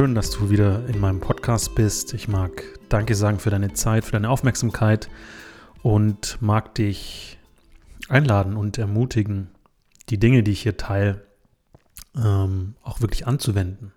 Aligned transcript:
Schön, 0.00 0.14
dass 0.14 0.30
du 0.30 0.48
wieder 0.48 0.86
in 0.86 0.98
meinem 0.98 1.20
Podcast 1.20 1.74
bist. 1.74 2.14
Ich 2.14 2.26
mag 2.26 2.64
Danke 2.88 3.14
sagen 3.14 3.38
für 3.38 3.50
deine 3.50 3.74
Zeit, 3.74 4.02
für 4.02 4.12
deine 4.12 4.30
Aufmerksamkeit 4.30 5.10
und 5.82 6.38
mag 6.40 6.74
dich 6.74 7.38
einladen 8.08 8.56
und 8.56 8.78
ermutigen, 8.78 9.50
die 10.08 10.18
Dinge, 10.18 10.42
die 10.42 10.52
ich 10.52 10.62
hier 10.62 10.78
teile, 10.78 11.26
ähm, 12.16 12.76
auch 12.82 13.02
wirklich 13.02 13.26
anzuwenden. 13.26 13.92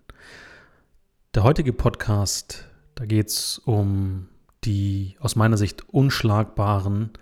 Der 1.34 1.42
heutige 1.42 1.72
Podcast, 1.72 2.68
da 2.96 3.06
geht 3.06 3.28
es 3.28 3.56
um 3.64 4.28
die 4.64 5.16
aus 5.20 5.36
meiner 5.36 5.56
Sicht 5.56 5.88
unschlagbaren, 5.88 7.12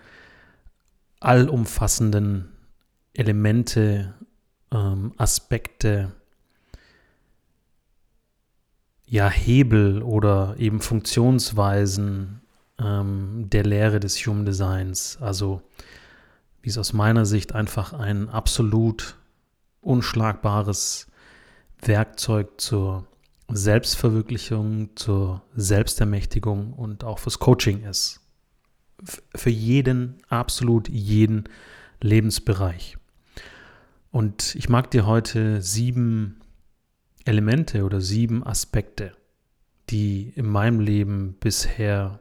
allumfassenden 1.21 2.51
Elemente, 3.15 4.15
ähm, 4.73 5.15
Aspekte, 5.19 6.17
ja, 9.13 9.29
Hebel 9.29 10.01
oder 10.03 10.55
eben 10.59 10.81
Funktionsweisen 10.81 12.41
ähm, 12.79 13.45
der 13.51 13.63
Lehre 13.63 14.01
des 14.01 14.17
Human 14.27 14.47
Designs. 14.47 15.19
Also 15.21 15.61
wie 16.63 16.71
es 16.71 16.79
aus 16.79 16.95
meiner 16.95 17.27
Sicht 17.27 17.55
einfach 17.55 17.93
ein 17.93 18.31
absolut 18.31 19.19
unschlagbares 19.83 21.09
Werkzeug 21.83 22.59
zur 22.59 23.07
Selbstverwirklichung, 23.51 24.97
zur 24.97 25.43
Selbstermächtigung 25.55 26.73
und 26.73 27.05
auch 27.05 27.19
fürs 27.19 27.39
Coaching 27.39 27.85
ist. 27.85 28.19
für 29.35 29.51
jeden, 29.51 30.23
absolut 30.31 30.89
jeden 30.89 31.51
Lebensbereich. 32.01 32.97
Und 34.11 34.55
ich 34.55 34.71
mag 34.71 34.91
dir 34.91 35.05
heute 35.05 35.61
sieben 35.61 36.42
Elemente 37.25 37.85
oder 37.85 38.01
sieben 38.01 38.45
Aspekte, 38.47 39.13
die 39.91 40.33
in 40.35 40.47
meinem 40.47 40.81
Leben 40.81 41.35
bisher 41.41 42.21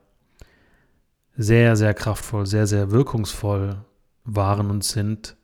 sehr, 1.35 1.75
sehr 1.75 1.93
kraftvoll, 1.93 2.45
sehr, 2.45 2.67
sehr 2.67 2.91
wirkungsvoll 2.91 3.83
waren 4.23 4.69
und 4.69 4.83
sind, 4.83 5.35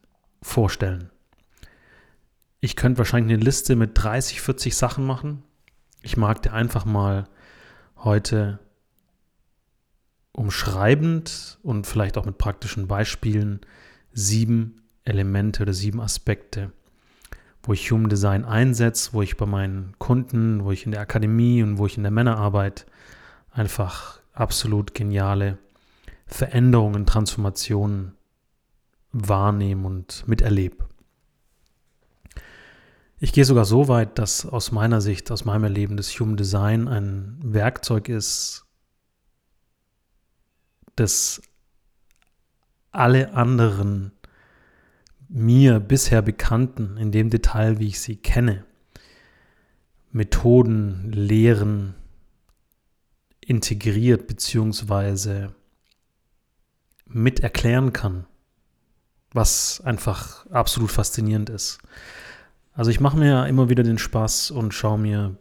vorstellen. 0.41 1.09
Ich 2.59 2.75
könnte 2.75 2.99
wahrscheinlich 2.99 3.33
eine 3.35 3.43
Liste 3.43 3.75
mit 3.75 3.91
30, 3.93 4.41
40 4.41 4.75
Sachen 4.75 5.05
machen. 5.05 5.43
Ich 6.01 6.17
mag 6.17 6.41
dir 6.41 6.53
einfach 6.53 6.85
mal 6.85 7.27
heute 7.97 8.59
umschreibend 10.31 11.59
und 11.63 11.87
vielleicht 11.87 12.17
auch 12.17 12.25
mit 12.25 12.37
praktischen 12.37 12.87
Beispielen 12.87 13.61
sieben 14.13 14.83
Elemente 15.03 15.63
oder 15.63 15.73
sieben 15.73 15.99
Aspekte 16.01 16.71
wo 17.67 17.73
ich 17.73 17.91
Human 17.91 18.09
Design 18.09 18.45
einsetze, 18.45 19.11
wo 19.11 19.21
ich 19.21 19.35
bei 19.35 19.45
meinen 19.45 19.93
Kunden, 19.99 20.63
wo 20.63 20.71
ich 20.71 20.85
in 20.85 20.93
der 20.93 21.01
Akademie 21.01 21.61
und 21.61 21.77
wo 21.77 21.85
ich 21.85 21.97
in 21.97 22.03
der 22.03 22.11
Männerarbeit 22.11 22.85
einfach 23.51 24.21
absolut 24.33 24.93
geniale 24.93 25.57
Veränderungen, 26.25 27.05
Transformationen 27.05 28.13
wahrnehme 29.11 29.85
und 29.85 30.25
miterlebe. 30.27 30.87
Ich 33.19 33.33
gehe 33.33 33.45
sogar 33.45 33.65
so 33.65 33.87
weit, 33.87 34.17
dass 34.17 34.45
aus 34.45 34.71
meiner 34.71 35.01
Sicht, 35.01 35.29
aus 35.31 35.43
meinem 35.43 35.63
Erleben 35.65 35.97
das 35.97 36.17
Human 36.19 36.37
Design 36.37 36.87
ein 36.87 37.37
Werkzeug 37.41 38.07
ist, 38.07 38.65
das 40.95 41.41
alle 42.91 43.33
anderen 43.33 44.11
mir 45.29 45.79
bisher 45.79 46.21
bekannten, 46.21 46.97
in 46.97 47.11
dem 47.11 47.29
Detail, 47.29 47.79
wie 47.79 47.87
ich 47.87 47.99
sie 47.99 48.15
kenne, 48.15 48.65
Methoden, 50.11 51.11
Lehren 51.11 51.95
integriert 53.41 54.27
bzw. 54.27 55.47
mit 57.05 57.41
erklären 57.41 57.93
kann, 57.93 58.25
was 59.31 59.81
einfach 59.81 60.45
absolut 60.47 60.91
faszinierend 60.91 61.49
ist. 61.49 61.79
Also 62.73 62.91
ich 62.91 62.99
mache 62.99 63.17
mir 63.17 63.47
immer 63.47 63.69
wieder 63.69 63.83
den 63.83 63.97
Spaß 63.97 64.51
und 64.51 64.73
schaue 64.73 64.99
mir 64.99 65.37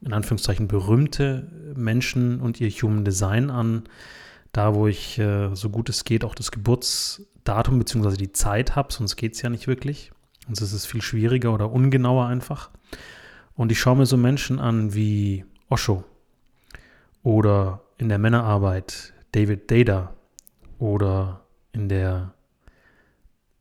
in 0.00 0.12
Anführungszeichen 0.12 0.68
berühmte 0.68 1.74
Menschen 1.74 2.40
und 2.40 2.60
ihr 2.60 2.70
Human 2.70 3.04
Design 3.04 3.50
an, 3.50 3.84
da 4.52 4.74
wo 4.74 4.86
ich 4.86 5.18
äh, 5.18 5.54
so 5.54 5.70
gut 5.70 5.88
es 5.88 6.04
geht 6.04 6.24
auch 6.24 6.34
das 6.34 6.50
Geburts 6.50 7.26
Datum 7.48 7.78
bzw. 7.78 8.16
die 8.16 8.32
Zeit 8.32 8.76
habe, 8.76 8.92
sonst 8.92 9.16
geht 9.16 9.34
es 9.34 9.42
ja 9.42 9.50
nicht 9.50 9.66
wirklich. 9.66 10.12
Sonst 10.46 10.60
ist 10.60 10.72
es 10.72 10.86
viel 10.86 11.02
schwieriger 11.02 11.52
oder 11.52 11.70
ungenauer 11.70 12.26
einfach. 12.26 12.70
Und 13.54 13.72
ich 13.72 13.80
schaue 13.80 13.96
mir 13.96 14.06
so 14.06 14.16
Menschen 14.16 14.60
an 14.60 14.94
wie 14.94 15.44
Osho 15.68 16.04
oder 17.22 17.82
in 17.98 18.08
der 18.08 18.18
Männerarbeit 18.18 19.12
David 19.32 19.70
Data 19.70 20.14
oder 20.78 21.44
in 21.72 21.88
der 21.88 22.34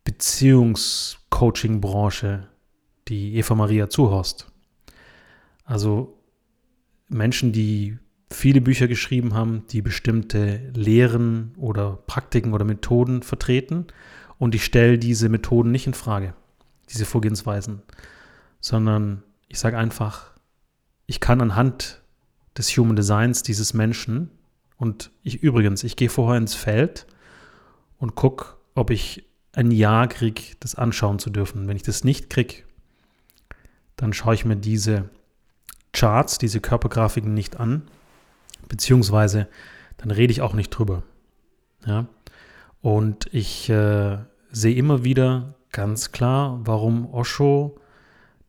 Beziehungscoaching-Branche 0.04 2.48
die 3.08 3.36
Eva 3.36 3.56
Maria 3.56 3.90
Zuhorst. 3.90 4.52
Also 5.66 6.20
Menschen, 7.10 7.52
die 7.52 7.98
viele 8.30 8.62
Bücher 8.62 8.88
geschrieben 8.88 9.34
haben, 9.34 9.64
die 9.72 9.82
bestimmte 9.82 10.72
Lehren 10.74 11.54
oder 11.58 12.00
Praktiken 12.08 12.54
oder 12.54 12.66
Methoden 12.66 13.24
vertreten. 13.24 13.88
Und 14.38 14.54
ich 14.54 14.66
stelle 14.66 14.98
diese 14.98 15.30
Methoden 15.30 15.72
nicht 15.72 15.88
in 15.88 15.94
Frage, 15.94 16.34
diese 16.90 17.06
Vorgehensweisen, 17.06 17.82
sondern 18.60 19.24
ich 19.48 19.60
sage 19.60 19.78
einfach, 19.78 20.32
ich 21.06 21.20
kann 21.20 21.42
anhand 21.42 22.02
des 22.58 22.70
Human 22.78 22.96
Designs 22.96 23.44
dieses 23.44 23.74
Menschen 23.74 24.30
und 24.78 25.12
ich 25.24 25.42
übrigens, 25.42 25.84
ich 25.84 25.96
gehe 25.96 26.10
vorher 26.10 26.38
ins 26.38 26.54
Feld 26.54 27.08
und 27.98 28.16
gucke, 28.16 28.56
ob 28.76 28.92
ich 28.92 29.26
ein 29.54 29.72
Ja 29.72 30.06
kriege, 30.06 30.42
das 30.60 30.76
anschauen 30.76 31.18
zu 31.18 31.30
dürfen. 31.30 31.68
Wenn 31.68 31.78
ich 31.78 31.84
das 31.84 32.04
nicht 32.04 32.30
kriege, 32.30 32.64
dann 33.96 34.14
schaue 34.14 34.36
ich 34.36 34.46
mir 34.46 34.56
diese 34.56 35.10
Charts, 35.94 36.38
diese 36.38 36.60
Körpergrafiken 36.60 37.34
nicht 37.34 37.60
an 37.60 37.84
beziehungsweise 38.68 39.48
dann 39.98 40.12
rede 40.12 40.32
ich 40.32 40.42
auch 40.42 40.54
nicht 40.54 40.70
drüber. 40.70 41.04
Ja? 41.86 42.08
Und 42.82 43.28
ich 43.34 43.70
äh, 43.70 44.18
sehe 44.52 44.76
immer 44.76 45.04
wieder 45.04 45.56
ganz 45.72 46.12
klar, 46.12 46.60
warum 46.64 47.12
Osho 47.14 47.80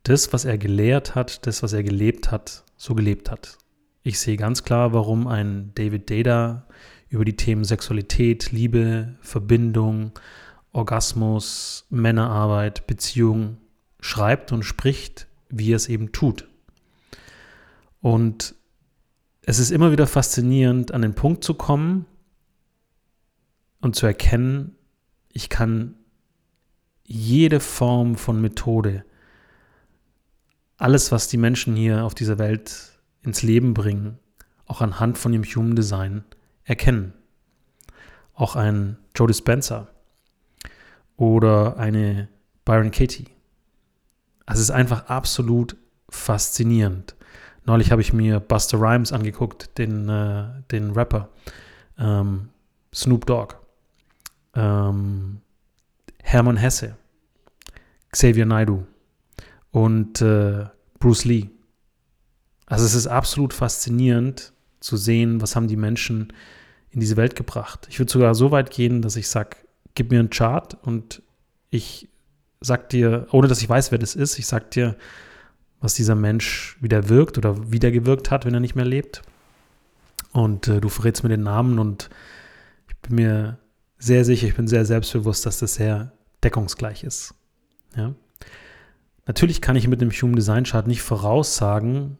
das, 0.03 0.31
was 0.33 0.45
er 0.45 0.57
gelehrt 0.57 1.15
hat, 1.15 1.45
das, 1.45 1.61
was 1.63 1.73
er 1.73 1.83
gelebt 1.83 2.31
hat, 2.31 2.63
so 2.77 2.95
gelebt 2.95 3.29
hat. 3.29 3.57
Ich 4.03 4.19
sehe 4.19 4.37
ganz 4.37 4.63
klar, 4.63 4.93
warum 4.93 5.27
ein 5.27 5.71
David 5.75 6.09
Data 6.09 6.65
über 7.09 7.25
die 7.25 7.35
Themen 7.35 7.63
Sexualität, 7.63 8.51
Liebe, 8.51 9.15
Verbindung, 9.19 10.11
Orgasmus, 10.71 11.85
Männerarbeit, 11.89 12.87
Beziehung 12.87 13.57
schreibt 13.99 14.51
und 14.51 14.63
spricht, 14.63 15.27
wie 15.49 15.73
er 15.73 15.75
es 15.75 15.89
eben 15.89 16.11
tut. 16.11 16.47
Und 18.01 18.55
es 19.49 19.57
ist 19.57 19.71
immer 19.71 19.91
wieder 19.91 20.05
faszinierend, 20.05 20.93
an 20.93 21.01
den 21.01 21.15
Punkt 21.15 21.43
zu 21.43 21.55
kommen 21.55 22.05
und 23.81 23.95
zu 23.95 24.05
erkennen, 24.05 24.75
ich 25.33 25.49
kann 25.49 25.95
jede 27.03 27.59
Form 27.59 28.15
von 28.15 28.39
Methode, 28.41 29.03
alles, 30.77 31.11
was 31.11 31.29
die 31.29 31.37
Menschen 31.37 31.75
hier 31.75 32.05
auf 32.05 32.13
dieser 32.13 32.37
Welt 32.37 32.99
ins 33.23 33.41
Leben 33.41 33.73
bringen, 33.73 34.19
auch 34.67 34.81
anhand 34.81 35.17
von 35.17 35.31
dem 35.31 35.43
Human 35.43 35.75
Design 35.75 36.23
erkennen. 36.63 37.13
Auch 38.35 38.55
ein 38.55 38.97
Joe 39.15 39.27
Dispenza 39.27 39.87
oder 41.17 41.77
eine 41.77 42.29
Byron 42.65 42.91
Katie. 42.91 43.25
Also 44.45 44.61
es 44.61 44.69
ist 44.69 44.75
einfach 44.75 45.07
absolut 45.07 45.75
faszinierend. 46.07 47.15
Neulich 47.65 47.91
habe 47.91 48.01
ich 48.01 48.13
mir 48.13 48.39
Buster 48.39 48.79
Rhymes 48.79 49.11
angeguckt, 49.11 49.77
den, 49.77 50.09
äh, 50.09 50.45
den 50.71 50.91
Rapper. 50.91 51.29
Ähm, 51.97 52.49
Snoop 52.93 53.25
Dogg. 53.25 53.55
Ähm, 54.55 55.41
Hermann 56.21 56.57
Hesse. 56.57 56.95
Xavier 58.11 58.45
Naidu. 58.45 58.85
Und 59.71 60.21
äh, 60.21 60.65
Bruce 60.99 61.25
Lee. 61.25 61.49
Also 62.65 62.85
es 62.85 62.95
ist 62.95 63.07
absolut 63.07 63.53
faszinierend 63.53 64.53
zu 64.79 64.97
sehen, 64.97 65.41
was 65.41 65.55
haben 65.55 65.67
die 65.67 65.75
Menschen 65.75 66.33
in 66.91 66.99
diese 66.99 67.17
Welt 67.17 67.35
gebracht. 67.35 67.87
Ich 67.89 67.99
würde 67.99 68.11
sogar 68.11 68.35
so 68.35 68.51
weit 68.51 68.71
gehen, 68.71 69.01
dass 69.01 69.15
ich 69.15 69.27
sage, 69.27 69.57
gib 69.95 70.11
mir 70.11 70.19
einen 70.19 70.29
Chart 70.29 70.77
und 70.83 71.21
ich 71.69 72.09
sag 72.61 72.89
dir, 72.89 73.27
ohne 73.31 73.47
dass 73.47 73.61
ich 73.61 73.69
weiß, 73.69 73.91
wer 73.91 73.99
das 73.99 74.15
ist, 74.15 74.39
ich 74.39 74.47
sag 74.47 74.71
dir, 74.71 74.95
was 75.81 75.93
dieser 75.93 76.15
Mensch 76.15 76.77
wieder 76.81 77.09
wirkt 77.09 77.37
oder 77.37 77.71
wieder 77.71 77.91
gewirkt 77.91 78.31
hat, 78.31 78.45
wenn 78.45 78.53
er 78.53 78.59
nicht 78.59 78.75
mehr 78.75 78.85
lebt. 78.85 79.21
Und 80.31 80.67
äh, 80.67 80.81
du 80.81 80.89
verrätst 80.89 81.23
mir 81.23 81.29
den 81.29 81.43
Namen 81.43 81.79
und 81.79 82.09
ich 82.87 82.97
bin 82.97 83.15
mir 83.15 83.57
sehr 83.97 84.25
sicher, 84.25 84.47
ich 84.47 84.55
bin 84.55 84.67
sehr 84.67 84.85
selbstbewusst, 84.85 85.45
dass 85.45 85.59
das 85.59 85.75
sehr 85.75 86.11
deckungsgleich 86.43 87.03
ist. 87.03 87.33
Ja? 87.95 88.13
Natürlich 89.25 89.61
kann 89.61 89.75
ich 89.75 89.87
mit 89.87 90.01
dem 90.01 90.11
Human 90.11 90.35
Design 90.35 90.63
Chart 90.63 90.87
nicht 90.87 91.01
voraussagen, 91.01 92.17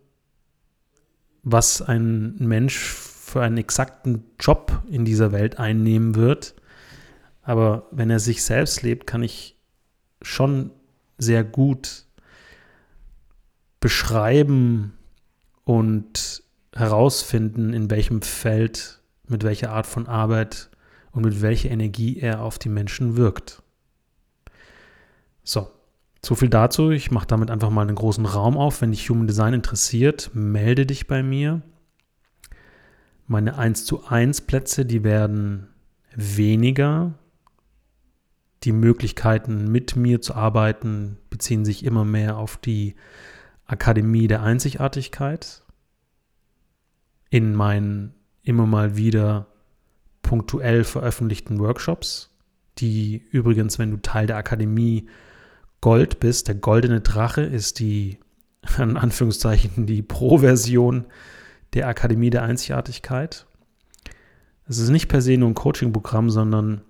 was 1.44 1.81
ein 1.81 2.35
Mensch 2.39 2.77
für 2.77 3.41
einen 3.41 3.57
exakten 3.57 4.25
Job 4.39 4.83
in 4.89 5.05
dieser 5.05 5.31
Welt 5.31 5.59
einnehmen 5.59 6.15
wird. 6.15 6.55
Aber 7.41 7.88
wenn 7.91 8.09
er 8.09 8.19
sich 8.19 8.44
selbst 8.44 8.83
lebt, 8.83 9.07
kann 9.07 9.23
ich 9.23 9.55
schon 10.21 10.71
sehr 11.17 11.44
gut 11.44 12.05
beschreiben 13.79 14.93
und 15.63 16.43
herausfinden, 16.73 17.73
in 17.73 17.89
welchem 17.89 18.21
Feld, 18.21 19.01
mit 19.27 19.43
welcher 19.43 19.71
Art 19.71 19.87
von 19.87 20.07
Arbeit 20.07 20.69
und 21.11 21.23
mit 21.23 21.41
welcher 21.41 21.69
Energie 21.69 22.19
er 22.19 22.41
auf 22.41 22.59
die 22.59 22.69
Menschen 22.69 23.15
wirkt. 23.15 23.63
So, 25.43 25.69
so 26.23 26.35
viel 26.35 26.49
dazu. 26.49 26.91
Ich 26.91 27.11
mache 27.11 27.27
damit 27.27 27.49
einfach 27.49 27.69
mal 27.69 27.81
einen 27.81 27.95
großen 27.95 28.25
Raum 28.25 28.57
auf. 28.57 28.81
Wenn 28.81 28.91
dich 28.91 29.09
Human 29.09 29.27
Design 29.27 29.53
interessiert, 29.53 30.31
melde 30.33 30.85
dich 30.85 31.07
bei 31.07 31.23
mir. 31.23 31.61
Meine 33.27 33.57
1 33.57 33.85
zu 33.85 34.05
1 34.05 34.41
Plätze, 34.41 34.85
die 34.85 35.03
werden 35.03 35.67
weniger. 36.15 37.13
Die 38.63 38.71
Möglichkeiten, 38.71 39.71
mit 39.71 39.95
mir 39.95 40.21
zu 40.21 40.35
arbeiten, 40.35 41.17
beziehen 41.29 41.63
sich 41.63 41.85
immer 41.85 42.03
mehr 42.03 42.37
auf 42.37 42.57
die 42.57 42.95
Akademie 43.69 44.27
der 44.27 44.42
Einzigartigkeit. 44.42 45.63
In 47.30 47.54
meinen 47.54 48.16
immer 48.42 48.66
mal 48.66 48.98
wieder 48.98 49.45
punktuell 50.24 50.83
veröffentlichten 50.83 51.60
Workshops, 51.60 52.36
die 52.80 53.24
übrigens, 53.31 53.77
wenn 53.77 53.92
du 53.92 53.98
Teil 53.98 54.25
der 54.25 54.38
Akademie 54.38 55.07
Gold 55.81 56.19
bist, 56.19 56.48
der 56.48 56.56
goldene 56.56 57.01
Drache 57.01 57.42
ist 57.42 57.80
die, 57.80 58.18
in 58.80 58.98
Anführungszeichen, 58.98 59.86
die 59.86 60.01
Pro-Version 60.01 61.06
der 61.74 61.88
Akademie 61.88 62.31
der 62.31 62.42
Einzigartigkeit. 62.42 63.45
Es 64.65 64.80
ist 64.80 64.89
nicht 64.89 65.07
per 65.10 65.22
se 65.22 65.38
nur 65.38 65.50
ein 65.50 65.56
Coaching-Programm, 65.56 66.31
sondern 66.31 66.81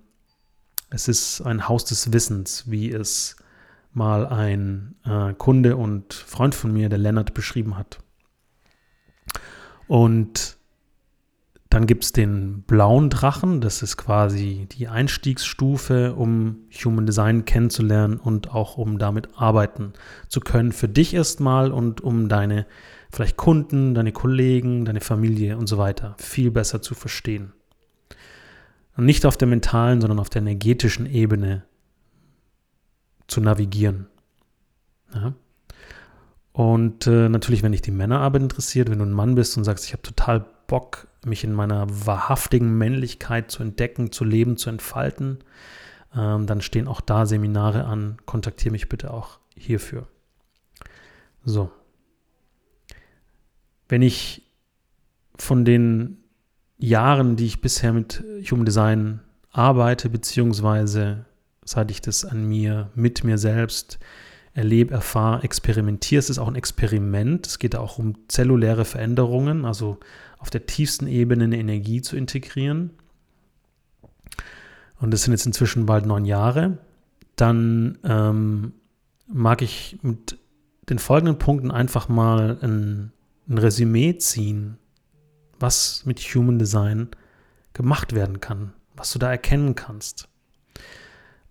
es 0.88 1.08
ist 1.08 1.42
ein 1.42 1.68
Haus 1.68 1.84
des 1.84 2.12
Wissens, 2.12 2.64
wie 2.70 2.90
es 2.90 3.36
mal 3.92 4.26
ein 4.26 4.94
äh, 5.04 5.32
Kunde 5.34 5.76
und 5.76 6.14
Freund 6.14 6.54
von 6.54 6.72
mir, 6.72 6.88
der 6.88 6.98
Lennart, 6.98 7.34
beschrieben 7.34 7.76
hat. 7.76 7.98
Und 9.88 10.58
dann 11.70 11.86
gibt 11.86 12.02
es 12.02 12.12
den 12.12 12.62
blauen 12.62 13.10
Drachen, 13.10 13.60
das 13.60 13.82
ist 13.82 13.96
quasi 13.96 14.66
die 14.72 14.88
Einstiegsstufe, 14.88 16.14
um 16.14 16.58
Human 16.84 17.06
Design 17.06 17.44
kennenzulernen 17.44 18.18
und 18.18 18.52
auch 18.52 18.76
um 18.76 18.98
damit 18.98 19.28
arbeiten 19.36 19.92
zu 20.26 20.40
können. 20.40 20.72
Für 20.72 20.88
dich 20.88 21.14
erstmal 21.14 21.70
und 21.70 22.00
um 22.00 22.28
deine 22.28 22.66
vielleicht 23.12 23.36
Kunden, 23.36 23.94
deine 23.94 24.10
Kollegen, 24.10 24.84
deine 24.84 25.00
Familie 25.00 25.56
und 25.56 25.68
so 25.68 25.78
weiter 25.78 26.16
viel 26.18 26.50
besser 26.50 26.82
zu 26.82 26.94
verstehen. 26.94 27.52
Und 28.96 29.04
nicht 29.04 29.24
auf 29.24 29.36
der 29.36 29.48
mentalen, 29.48 30.00
sondern 30.00 30.18
auf 30.18 30.28
der 30.28 30.42
energetischen 30.42 31.06
Ebene 31.06 31.62
zu 33.30 33.40
navigieren. 33.40 34.06
Ja? 35.14 35.34
Und 36.52 37.06
äh, 37.06 37.28
natürlich, 37.28 37.62
wenn 37.62 37.72
dich 37.72 37.82
die 37.82 37.90
Männerarbeit 37.90 38.42
interessiert, 38.42 38.90
wenn 38.90 38.98
du 38.98 39.04
ein 39.04 39.12
Mann 39.12 39.34
bist 39.34 39.56
und 39.56 39.64
sagst, 39.64 39.86
ich 39.86 39.92
habe 39.92 40.02
total 40.02 40.44
Bock, 40.66 41.06
mich 41.24 41.44
in 41.44 41.52
meiner 41.52 41.86
wahrhaftigen 42.06 42.76
Männlichkeit 42.76 43.50
zu 43.50 43.62
entdecken, 43.62 44.12
zu 44.12 44.24
leben, 44.24 44.56
zu 44.56 44.70
entfalten, 44.70 45.38
ähm, 46.14 46.46
dann 46.46 46.60
stehen 46.60 46.88
auch 46.88 47.00
da 47.00 47.26
Seminare 47.26 47.84
an. 47.84 48.16
Kontaktiere 48.26 48.72
mich 48.72 48.88
bitte 48.88 49.12
auch 49.12 49.38
hierfür. 49.56 50.08
So. 51.44 51.70
Wenn 53.88 54.02
ich 54.02 54.42
von 55.36 55.64
den 55.64 56.18
Jahren, 56.78 57.36
die 57.36 57.46
ich 57.46 57.60
bisher 57.60 57.92
mit 57.92 58.22
Human 58.50 58.64
Design 58.64 59.20
arbeite, 59.50 60.08
beziehungsweise 60.08 61.26
seit 61.64 61.90
ich 61.90 62.00
das 62.00 62.24
an 62.24 62.48
mir, 62.48 62.90
mit 62.94 63.24
mir 63.24 63.38
selbst 63.38 63.98
erlebe, 64.52 64.94
erfahre, 64.94 65.42
experimentiere. 65.44 66.18
Es 66.18 66.30
ist 66.30 66.38
auch 66.38 66.48
ein 66.48 66.56
Experiment. 66.56 67.46
Es 67.46 67.58
geht 67.58 67.76
auch 67.76 67.98
um 67.98 68.16
zelluläre 68.28 68.84
Veränderungen, 68.84 69.64
also 69.64 69.98
auf 70.38 70.50
der 70.50 70.66
tiefsten 70.66 71.06
Ebene 71.06 71.44
eine 71.44 71.58
Energie 71.58 72.02
zu 72.02 72.16
integrieren. 72.16 72.90
Und 74.98 75.12
das 75.12 75.22
sind 75.22 75.32
jetzt 75.32 75.46
inzwischen 75.46 75.86
bald 75.86 76.06
neun 76.06 76.24
Jahre. 76.24 76.78
Dann 77.36 77.98
ähm, 78.04 78.72
mag 79.26 79.62
ich 79.62 79.98
mit 80.02 80.38
den 80.88 80.98
folgenden 80.98 81.38
Punkten 81.38 81.70
einfach 81.70 82.08
mal 82.08 82.58
ein, 82.62 83.12
ein 83.48 83.58
Resümee 83.58 84.18
ziehen, 84.18 84.76
was 85.58 86.04
mit 86.04 86.20
Human 86.20 86.58
Design 86.58 87.08
gemacht 87.72 88.14
werden 88.14 88.40
kann, 88.40 88.72
was 88.96 89.12
du 89.12 89.18
da 89.18 89.30
erkennen 89.30 89.74
kannst. 89.74 90.29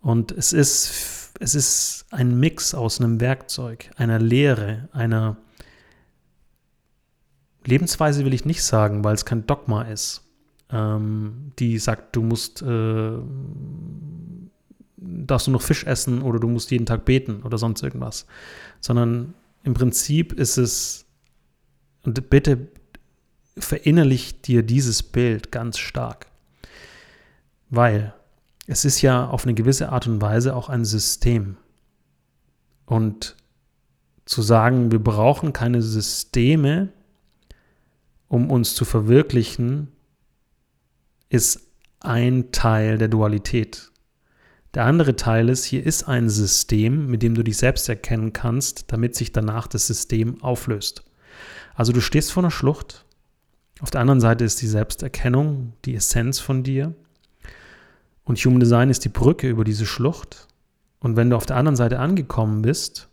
Und 0.01 0.31
es 0.31 0.53
ist, 0.53 1.33
es 1.39 1.55
ist 1.55 2.05
ein 2.11 2.39
Mix 2.39 2.73
aus 2.73 2.99
einem 2.99 3.19
Werkzeug, 3.19 3.91
einer 3.97 4.19
Lehre, 4.19 4.89
einer 4.91 5.37
Lebensweise 7.65 8.25
will 8.25 8.33
ich 8.33 8.45
nicht 8.45 8.63
sagen, 8.63 9.03
weil 9.03 9.15
es 9.15 9.25
kein 9.25 9.45
Dogma 9.45 9.83
ist, 9.83 10.23
ähm, 10.71 11.51
die 11.59 11.77
sagt, 11.77 12.15
du 12.15 12.21
musst, 12.21 12.61
äh, 12.61 13.17
darfst 14.97 15.47
du 15.47 15.51
noch 15.51 15.61
Fisch 15.61 15.83
essen 15.85 16.21
oder 16.21 16.39
du 16.39 16.47
musst 16.47 16.71
jeden 16.71 16.85
Tag 16.85 17.05
beten 17.05 17.43
oder 17.43 17.57
sonst 17.57 17.83
irgendwas, 17.83 18.25
sondern 18.79 19.33
im 19.63 19.73
Prinzip 19.73 20.33
ist 20.33 20.57
es, 20.57 21.05
und 22.03 22.29
bitte 22.29 22.69
verinnerlich 23.57 24.41
dir 24.41 24.63
dieses 24.63 25.03
Bild 25.03 25.51
ganz 25.51 25.77
stark, 25.77 26.27
weil 27.69 28.13
es 28.69 28.85
ist 28.85 29.01
ja 29.01 29.27
auf 29.27 29.45
eine 29.45 29.55
gewisse 29.55 29.89
Art 29.89 30.05
und 30.05 30.21
Weise 30.21 30.55
auch 30.55 30.69
ein 30.69 30.85
System. 30.85 31.57
Und 32.85 33.35
zu 34.25 34.43
sagen, 34.43 34.91
wir 34.91 35.03
brauchen 35.03 35.53
keine 35.53 35.81
Systeme, 35.81 36.89
um 38.27 38.51
uns 38.51 38.75
zu 38.75 38.85
verwirklichen, 38.85 39.87
ist 41.29 41.61
ein 41.99 42.51
Teil 42.51 42.99
der 42.99 43.07
Dualität. 43.07 43.91
Der 44.75 44.85
andere 44.85 45.15
Teil 45.15 45.49
ist, 45.49 45.65
hier 45.65 45.83
ist 45.83 46.03
ein 46.03 46.29
System, 46.29 47.07
mit 47.07 47.23
dem 47.23 47.33
du 47.33 47.43
dich 47.43 47.57
selbst 47.57 47.89
erkennen 47.89 48.33
kannst, 48.33 48.91
damit 48.91 49.15
sich 49.15 49.31
danach 49.31 49.65
das 49.65 49.87
System 49.87 50.43
auflöst. 50.43 51.03
Also 51.73 51.91
du 51.91 52.01
stehst 52.01 52.31
vor 52.31 52.43
einer 52.43 52.51
Schlucht, 52.51 53.05
auf 53.81 53.89
der 53.89 54.01
anderen 54.01 54.21
Seite 54.21 54.43
ist 54.43 54.61
die 54.61 54.67
Selbsterkennung, 54.67 55.73
die 55.85 55.95
Essenz 55.95 56.39
von 56.39 56.61
dir 56.61 56.93
und 58.29 58.37
Human 58.37 58.59
Design 58.59 58.91
ist 58.91 59.03
die 59.05 59.09
Brücke 59.09 59.49
über 59.49 59.63
diese 59.63 59.87
Schlucht. 59.87 60.47
Und 60.99 61.15
wenn 61.15 61.31
du 61.31 61.35
auf 61.35 61.47
der 61.47 61.55
anderen 61.55 61.75
Seite 61.75 61.97
angekommen 61.97 62.61
bist, 62.61 63.09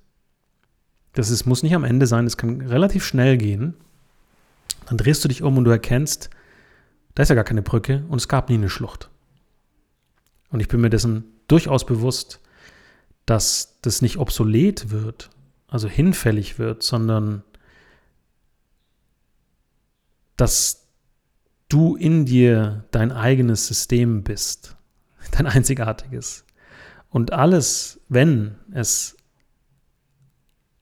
das 1.14 1.30
ist, 1.30 1.46
muss 1.46 1.62
nicht 1.62 1.74
am 1.74 1.84
Ende 1.84 2.06
sein, 2.06 2.26
es 2.26 2.36
kann 2.36 2.60
relativ 2.60 3.02
schnell 3.02 3.38
gehen, 3.38 3.72
dann 4.84 4.98
drehst 4.98 5.24
du 5.24 5.28
dich 5.28 5.42
um 5.42 5.56
und 5.56 5.64
du 5.64 5.70
erkennst, 5.70 6.28
da 7.14 7.22
ist 7.22 7.30
ja 7.30 7.34
gar 7.34 7.44
keine 7.44 7.62
Brücke 7.62 8.04
und 8.10 8.18
es 8.18 8.28
gab 8.28 8.50
nie 8.50 8.56
eine 8.56 8.68
Schlucht. 8.68 9.08
Und 10.50 10.60
ich 10.60 10.68
bin 10.68 10.82
mir 10.82 10.90
dessen 10.90 11.24
durchaus 11.48 11.86
bewusst, 11.86 12.40
dass 13.24 13.78
das 13.80 14.02
nicht 14.02 14.18
obsolet 14.18 14.90
wird, 14.90 15.30
also 15.66 15.88
hinfällig 15.88 16.58
wird, 16.58 16.82
sondern 16.82 17.42
dass 20.36 20.88
du 21.70 21.96
in 21.96 22.26
dir 22.26 22.84
dein 22.90 23.12
eigenes 23.12 23.66
System 23.66 24.22
bist 24.22 24.75
dein 25.36 25.46
einzigartiges. 25.46 26.44
Und 27.10 27.32
alles, 27.32 28.00
wenn 28.08 28.56
es 28.72 29.16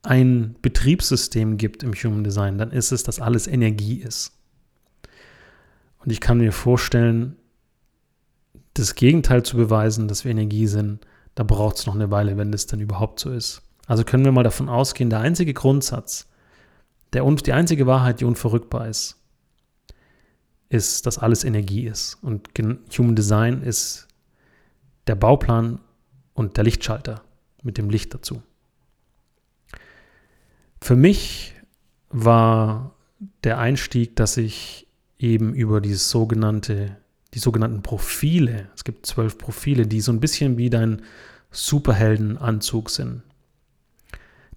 ein 0.03 0.57
Betriebssystem 0.61 1.57
gibt 1.57 1.83
im 1.83 1.93
Human 1.95 2.25
Design, 2.25 2.59
dann 2.59 2.71
ist 2.71 2.93
es, 2.93 3.03
dass 3.03 3.21
alles 3.21 3.47
Energie 3.47 3.97
ist. 3.97 4.33
Und 5.99 6.11
ich 6.11 6.21
kann 6.21 6.39
mir 6.39 6.53
vorstellen, 6.53 7.37
das 8.75 8.95
Gegenteil 8.95 9.43
zu 9.45 9.57
beweisen, 9.57 10.09
dass 10.09 10.25
wir 10.25 10.33
Energie 10.33 10.67
sind, 10.67 11.07
da 11.35 11.43
braucht 11.43 11.77
es 11.77 11.87
noch 11.87 11.95
eine 11.95 12.11
Weile, 12.11 12.37
wenn 12.37 12.53
das 12.53 12.67
dann 12.67 12.81
überhaupt 12.81 13.21
so 13.21 13.31
ist. 13.31 13.63
Also 13.87 14.05
können 14.05 14.25
wir 14.25 14.33
mal 14.33 14.43
davon 14.43 14.69
ausgehen, 14.69 15.11
der 15.11 15.21
einzige 15.21 15.55
Grundsatz, 15.55 16.29
der, 17.13 17.25
die 17.25 17.53
einzige 17.53 17.87
Wahrheit, 17.87 18.21
die 18.21 18.25
unverrückbar 18.25 18.89
ist, 18.89 19.17
ist, 20.69 21.07
dass 21.07 21.19
alles 21.19 21.45
Energie 21.45 21.87
ist. 21.87 22.19
Und 22.23 22.51
Human 22.99 23.15
Design 23.15 23.63
ist 23.63 24.09
der 25.07 25.15
Bauplan 25.15 25.81
und 26.35 26.57
der 26.57 26.65
Lichtschalter 26.65 27.23
mit 27.63 27.79
dem 27.79 27.91
Licht 27.91 28.15
dazu. 28.15 28.43
Für 30.81 30.97
mich 30.97 31.55
war 32.11 32.95
der 33.43 33.59
Einstieg, 33.59 34.17
dass 34.17 34.37
ich 34.37 34.87
eben 35.19 35.55
über 35.55 35.81
dieses 35.81 36.11
sogenannte, 36.11 36.97
die 37.33 37.39
sogenannten 37.39 37.83
Profile, 37.83 38.69
es 38.75 38.85
gibt 38.85 39.07
zwölf 39.07 39.39
Profile, 39.39 39.87
die 39.87 40.01
so 40.01 40.13
ein 40.13 40.21
bisschen 40.21 40.59
wie 40.59 40.71
dein 40.71 41.03
Superheldenanzug 41.51 42.91
sind, 42.91 43.23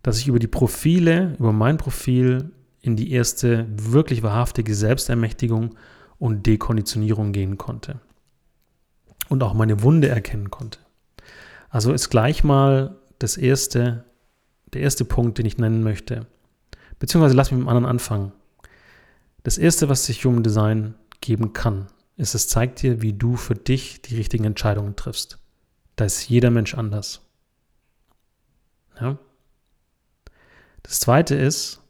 dass 0.03 0.19
ich 0.19 0.27
über 0.27 0.39
die 0.39 0.47
Profile, 0.47 1.35
über 1.39 1.53
mein 1.53 1.77
Profil 1.77 2.51
in 2.81 2.95
die 2.95 3.11
erste 3.11 3.67
wirklich 3.69 4.23
wahrhaftige 4.23 4.73
Selbstermächtigung 4.73 5.75
und 6.19 6.45
Dekonditionierung 6.45 7.31
gehen 7.31 7.57
konnte. 7.57 7.99
Und 9.29 9.43
auch 9.43 9.53
meine 9.53 9.81
Wunde 9.81 10.07
erkennen 10.07 10.51
konnte. 10.51 10.79
Also 11.69 11.91
ist 11.93 12.09
gleich 12.09 12.43
mal 12.43 12.95
das 13.19 13.37
erste, 13.37 14.05
der 14.73 14.81
erste 14.81 15.05
Punkt, 15.05 15.37
den 15.37 15.45
ich 15.45 15.57
nennen 15.57 15.83
möchte. 15.83 16.27
Beziehungsweise 16.99 17.35
lass 17.35 17.51
mich 17.51 17.59
mit 17.59 17.65
dem 17.65 17.69
anderen 17.69 17.89
anfangen. 17.89 18.31
Das 19.43 19.57
erste, 19.57 19.89
was 19.89 20.05
sich 20.05 20.23
Human 20.25 20.43
Design 20.43 20.95
geben 21.21 21.53
kann, 21.53 21.87
ist, 22.15 22.35
es 22.35 22.47
zeigt 22.47 22.81
dir, 22.81 23.01
wie 23.01 23.13
du 23.13 23.35
für 23.35 23.55
dich 23.55 24.01
die 24.01 24.15
richtigen 24.15 24.45
Entscheidungen 24.45 24.95
triffst. 24.95 25.39
Da 25.95 26.05
ist 26.05 26.27
jeder 26.27 26.49
Mensch 26.49 26.73
anders. 26.75 27.21
Ja? 28.99 29.17
Das 30.83 30.99
zweite 30.99 31.35
ist, 31.35 31.81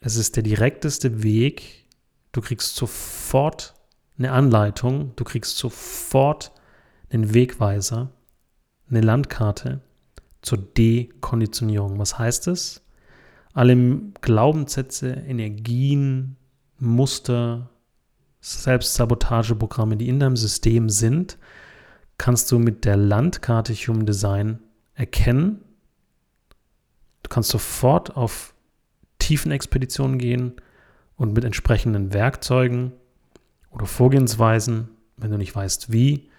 es 0.00 0.16
ist 0.16 0.36
der 0.36 0.42
direkteste 0.42 1.22
Weg. 1.22 1.86
Du 2.32 2.40
kriegst 2.40 2.76
sofort 2.76 3.74
eine 4.16 4.32
Anleitung, 4.32 5.12
du 5.16 5.24
kriegst 5.24 5.58
sofort 5.58 6.52
einen 7.10 7.34
Wegweiser, 7.34 8.10
eine 8.90 9.00
Landkarte 9.00 9.80
zur 10.42 10.58
Dekonditionierung. 10.58 11.98
Was 11.98 12.18
heißt 12.18 12.48
es? 12.48 12.82
Alle 13.54 13.76
Glaubenssätze, 14.20 15.10
Energien, 15.10 16.36
Muster, 16.78 17.70
Selbstsabotageprogramme, 18.40 19.96
die 19.96 20.08
in 20.08 20.20
deinem 20.20 20.36
System 20.36 20.90
sind, 20.90 21.38
kannst 22.18 22.50
du 22.52 22.58
mit 22.58 22.84
der 22.84 22.96
Landkarte 22.96 23.74
Human 23.74 24.06
Design 24.06 24.60
erkennen. 24.94 25.64
Du 27.22 27.28
kannst 27.28 27.50
sofort 27.50 28.16
auf 28.16 28.54
Tiefenexpeditionen 29.18 30.18
gehen 30.18 30.54
und 31.16 31.34
mit 31.34 31.44
entsprechenden 31.44 32.12
Werkzeugen 32.12 32.92
oder 33.70 33.86
Vorgehensweisen, 33.86 34.88
wenn 35.16 35.30
du 35.30 35.36
nicht 35.36 35.54
weißt 35.54 35.92
wie. 35.92 36.30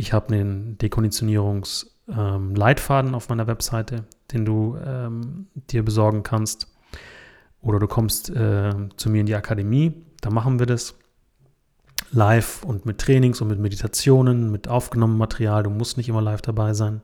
Ich 0.00 0.12
habe 0.14 0.32
einen 0.32 0.78
Dekonditionierungsleitfaden 0.78 3.10
ähm, 3.10 3.14
auf 3.14 3.28
meiner 3.28 3.46
Webseite, 3.46 4.06
den 4.32 4.46
du 4.46 4.78
ähm, 4.82 5.48
dir 5.54 5.84
besorgen 5.84 6.22
kannst. 6.22 6.68
Oder 7.60 7.78
du 7.78 7.86
kommst 7.86 8.30
äh, 8.30 8.72
zu 8.96 9.10
mir 9.10 9.20
in 9.20 9.26
die 9.26 9.34
Akademie, 9.34 10.06
da 10.22 10.30
machen 10.30 10.58
wir 10.58 10.64
das 10.64 10.94
live 12.12 12.64
und 12.64 12.86
mit 12.86 12.96
Trainings 12.96 13.42
und 13.42 13.48
mit 13.48 13.58
Meditationen, 13.58 14.50
mit 14.50 14.68
aufgenommenem 14.68 15.18
Material. 15.18 15.64
Du 15.64 15.70
musst 15.70 15.98
nicht 15.98 16.08
immer 16.08 16.22
live 16.22 16.40
dabei 16.40 16.72
sein. 16.72 17.02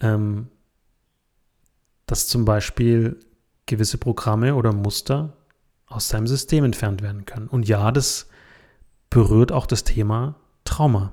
Ähm, 0.00 0.48
dass 2.06 2.26
zum 2.26 2.46
Beispiel 2.46 3.20
gewisse 3.66 3.98
Programme 3.98 4.54
oder 4.54 4.72
Muster 4.72 5.36
aus 5.88 6.08
deinem 6.08 6.26
System 6.26 6.64
entfernt 6.64 7.02
werden 7.02 7.26
können. 7.26 7.48
Und 7.48 7.68
ja, 7.68 7.92
das 7.92 8.30
berührt 9.10 9.52
auch 9.52 9.66
das 9.66 9.84
Thema 9.84 10.36
Trauma. 10.64 11.12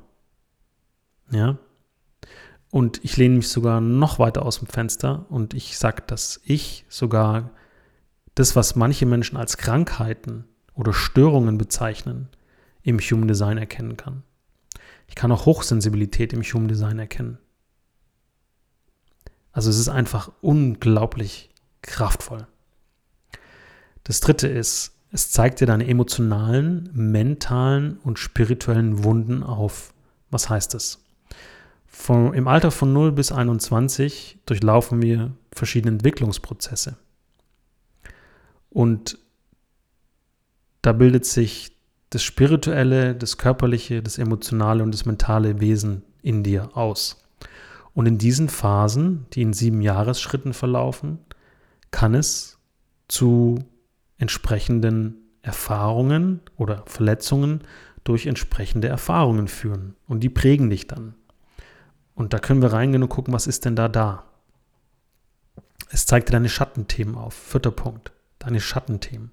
Ja. 1.32 1.58
Und 2.72 3.04
ich 3.04 3.18
lehne 3.18 3.38
mich 3.38 3.50
sogar 3.50 3.82
noch 3.82 4.20
weiter 4.20 4.46
aus 4.46 4.60
dem 4.60 4.68
Fenster 4.68 5.26
und 5.30 5.54
ich 5.54 5.78
sage, 5.78 6.04
dass 6.06 6.40
ich 6.44 6.86
sogar 6.88 7.52
das, 8.36 8.56
was 8.56 8.76
manche 8.76 9.06
Menschen 9.06 9.38
als 9.38 9.58
Krankheiten 9.58 10.46
oder 10.76 10.94
Störungen 10.94 11.58
bezeichnen, 11.58 12.30
im 12.84 13.00
Human 13.00 13.28
Design 13.28 13.58
erkennen 13.58 13.98
kann. 13.98 14.24
Ich 15.08 15.16
kann 15.16 15.32
auch 15.32 15.46
Hochsensibilität 15.46 16.32
im 16.32 16.44
Human 16.44 16.68
Design 16.68 17.00
erkennen. 17.00 17.40
Also 19.52 19.70
es 19.70 19.80
ist 19.80 19.90
einfach 19.90 20.32
unglaublich 20.42 21.50
kraftvoll. 21.82 22.48
Das 24.04 24.22
dritte 24.22 24.48
ist, 24.48 24.96
es 25.12 25.32
zeigt 25.32 25.60
dir 25.60 25.66
deine 25.66 25.88
emotionalen, 25.88 26.90
mentalen 26.94 27.98
und 27.98 28.20
spirituellen 28.20 29.04
Wunden 29.04 29.44
auf. 29.44 29.94
Was 30.30 30.50
heißt 30.50 30.76
es? 30.76 31.04
Von, 31.90 32.34
Im 32.34 32.48
Alter 32.48 32.72
von 32.72 32.94
0 32.94 33.12
bis 33.12 33.32
21 33.32 34.40
durchlaufen 34.46 35.02
wir 35.02 35.34
verschiedene 35.52 35.94
Entwicklungsprozesse. 35.94 36.98
Und 38.70 39.18
da 40.82 40.94
bildet 40.94 41.26
sich 41.26 41.76
das 42.12 42.24
spirituelle, 42.24 43.16
das 43.16 43.38
körperliche, 43.38 44.02
das 44.02 44.18
emotionale 44.18 44.84
und 44.84 44.94
das 44.94 45.06
mentale 45.06 45.60
Wesen 45.60 46.04
in 46.22 46.44
dir 46.44 46.76
aus. 46.78 47.24
Und 47.94 48.06
in 48.06 48.18
diesen 48.18 48.50
Phasen, 48.50 49.26
die 49.34 49.42
in 49.42 49.54
sieben 49.54 49.82
Jahresschritten 49.82 50.54
verlaufen, 50.54 51.20
kann 51.92 52.14
es 52.14 52.60
zu 53.08 53.60
entsprechenden 54.18 55.18
Erfahrungen 55.42 56.42
oder 56.56 56.84
Verletzungen 56.86 57.62
durch 58.04 58.28
entsprechende 58.28 58.88
Erfahrungen 58.88 59.48
führen. 59.48 59.96
Und 60.08 60.22
die 60.22 60.30
prägen 60.30 60.70
dich 60.70 60.88
dann. 60.88 61.16
Und 62.20 62.34
da 62.34 62.40
können 62.40 62.62
wir 62.62 62.74
reingehen 62.74 63.02
und 63.02 63.08
gucken, 63.08 63.34
was 63.34 63.48
ist 63.48 63.64
denn 63.64 63.78
da 63.78 63.88
da. 63.88 64.26
Es 65.90 66.06
zeigt 66.06 66.28
dir 66.28 66.34
deine 66.34 66.50
Schattenthemen 66.50 67.16
auf. 67.16 67.34
Vierter 67.34 67.72
Punkt. 67.72 68.12
Deine 68.40 68.60
Schattenthemen. 68.60 69.32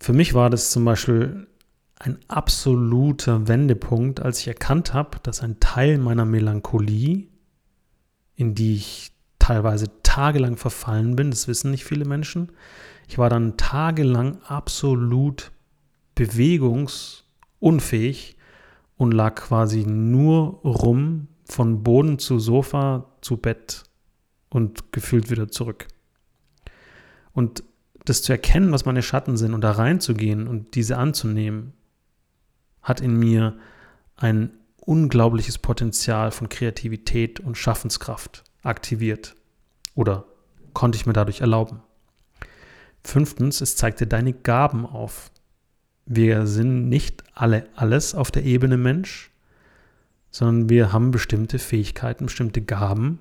Für 0.00 0.12
mich 0.12 0.34
war 0.34 0.50
das 0.50 0.70
zum 0.70 0.84
Beispiel 0.84 1.46
ein 1.94 2.18
absoluter 2.26 3.46
Wendepunkt, 3.46 4.18
als 4.18 4.40
ich 4.40 4.48
erkannt 4.48 4.94
habe, 4.94 5.18
dass 5.22 5.44
ein 5.44 5.60
Teil 5.60 5.98
meiner 5.98 6.24
Melancholie, 6.24 7.28
in 8.34 8.56
die 8.56 8.74
ich 8.74 9.12
teilweise 9.38 10.02
tagelang 10.02 10.56
verfallen 10.56 11.14
bin, 11.14 11.30
das 11.30 11.46
wissen 11.46 11.70
nicht 11.70 11.84
viele 11.84 12.04
Menschen, 12.04 12.50
ich 13.06 13.16
war 13.16 13.30
dann 13.30 13.56
tagelang 13.56 14.42
absolut 14.42 15.52
bewegungsunfähig 16.16 18.35
und 18.96 19.12
lag 19.12 19.34
quasi 19.34 19.84
nur 19.84 20.60
rum 20.64 21.28
von 21.44 21.82
Boden 21.82 22.18
zu 22.18 22.38
Sofa 22.38 23.06
zu 23.20 23.36
Bett 23.36 23.84
und 24.48 24.92
gefühlt 24.92 25.30
wieder 25.30 25.48
zurück. 25.48 25.86
Und 27.32 27.62
das 28.04 28.22
zu 28.22 28.32
erkennen, 28.32 28.72
was 28.72 28.84
meine 28.84 29.02
Schatten 29.02 29.36
sind 29.36 29.52
und 29.52 29.60
da 29.60 29.72
reinzugehen 29.72 30.46
und 30.46 30.74
diese 30.74 30.96
anzunehmen, 30.96 31.72
hat 32.82 33.00
in 33.00 33.16
mir 33.16 33.58
ein 34.16 34.50
unglaubliches 34.76 35.58
Potenzial 35.58 36.30
von 36.30 36.48
Kreativität 36.48 37.40
und 37.40 37.58
Schaffenskraft 37.58 38.44
aktiviert 38.62 39.34
oder 39.94 40.24
konnte 40.72 40.96
ich 40.96 41.06
mir 41.06 41.12
dadurch 41.12 41.40
erlauben. 41.40 41.82
Fünftens, 43.02 43.60
es 43.60 43.76
zeigt 43.76 44.00
dir 44.00 44.06
deine 44.06 44.32
Gaben 44.32 44.86
auf. 44.86 45.30
Wir 46.06 46.46
sind 46.46 46.88
nicht 46.88 47.24
alle 47.34 47.68
alles 47.74 48.14
auf 48.14 48.30
der 48.30 48.44
Ebene 48.44 48.76
Mensch, 48.76 49.30
sondern 50.30 50.68
wir 50.68 50.92
haben 50.92 51.10
bestimmte 51.10 51.58
Fähigkeiten, 51.58 52.26
bestimmte 52.26 52.62
Gaben, 52.62 53.18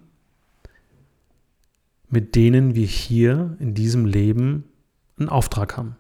mit 2.09 2.35
denen 2.35 2.75
wir 2.75 2.85
hier 2.85 3.57
in 3.59 3.73
diesem 3.73 4.05
Leben 4.05 4.65
einen 5.17 5.29
Auftrag 5.29 5.77
haben. 5.77 5.95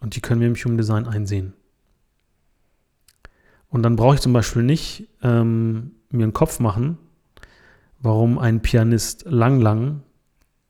Und 0.00 0.16
die 0.16 0.20
können 0.20 0.40
wir 0.40 0.48
im 0.48 0.54
Human 0.54 0.78
Design 0.78 1.06
einsehen. 1.06 1.52
Und 3.68 3.82
dann 3.82 3.96
brauche 3.96 4.14
ich 4.14 4.20
zum 4.20 4.32
Beispiel 4.32 4.62
nicht 4.62 5.08
ähm, 5.22 5.92
mir 6.10 6.22
einen 6.22 6.32
Kopf 6.32 6.60
machen, 6.60 6.96
warum 8.00 8.38
ein 8.38 8.62
Pianist 8.62 9.24
Lang 9.26 9.60
Lang 9.60 10.02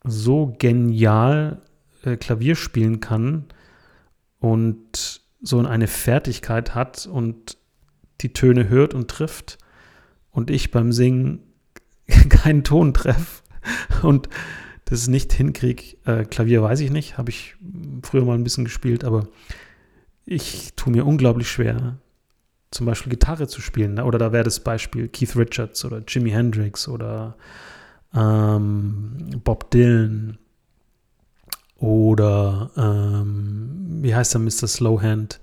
so 0.03 0.57
genial 0.59 1.63
äh, 2.03 2.17
Klavier 2.17 2.57
spielen 2.57 3.01
kann 3.01 3.45
und 4.39 5.21
so 5.41 5.61
eine 5.61 5.87
Fertigkeit 5.87 6.75
hat 6.75 7.07
und 7.07 7.59
die 8.21 8.33
Töne 8.33 8.69
hört 8.69 8.95
und 8.95 9.09
trifft 9.09 9.59
und 10.31 10.51
ich 10.51 10.71
beim 10.71 10.93
Singen 10.93 11.41
keinen 12.29 12.65
Ton 12.65 12.95
treffe 12.95 13.43
und 14.03 14.29
das 14.85 15.09
nicht 15.09 15.33
hinkriege. 15.33 15.97
Äh, 16.05 16.25
Klavier 16.25 16.63
weiß 16.63 16.81
ich 16.81 16.91
nicht, 16.91 17.19
habe 17.19 17.31
ich 17.31 17.57
früher 18.03 18.25
mal 18.25 18.35
ein 18.35 18.45
bisschen 18.45 18.65
gespielt, 18.65 19.05
aber 19.05 19.29
ich 20.25 20.73
tue 20.77 20.93
mir 20.93 21.05
unglaublich 21.05 21.51
schwer, 21.51 21.99
zum 22.71 22.87
Beispiel 22.87 23.11
Gitarre 23.11 23.49
zu 23.49 23.61
spielen. 23.61 23.95
Ne? 23.95 24.05
Oder 24.05 24.19
da 24.19 24.33
wäre 24.33 24.45
das 24.45 24.61
Beispiel 24.61 25.09
Keith 25.09 25.37
Richards 25.37 25.85
oder 25.85 26.03
Jimi 26.07 26.31
Hendrix 26.31 26.89
oder 26.89 27.37
ähm, 28.15 29.41
Bob 29.45 29.71
Dylan 29.71 30.39
oder 31.79 32.71
ähm, 32.77 33.99
wie 34.03 34.15
heißt 34.15 34.35
der 34.35 34.41
Mr. 34.41 34.67
Slowhand, 34.67 35.41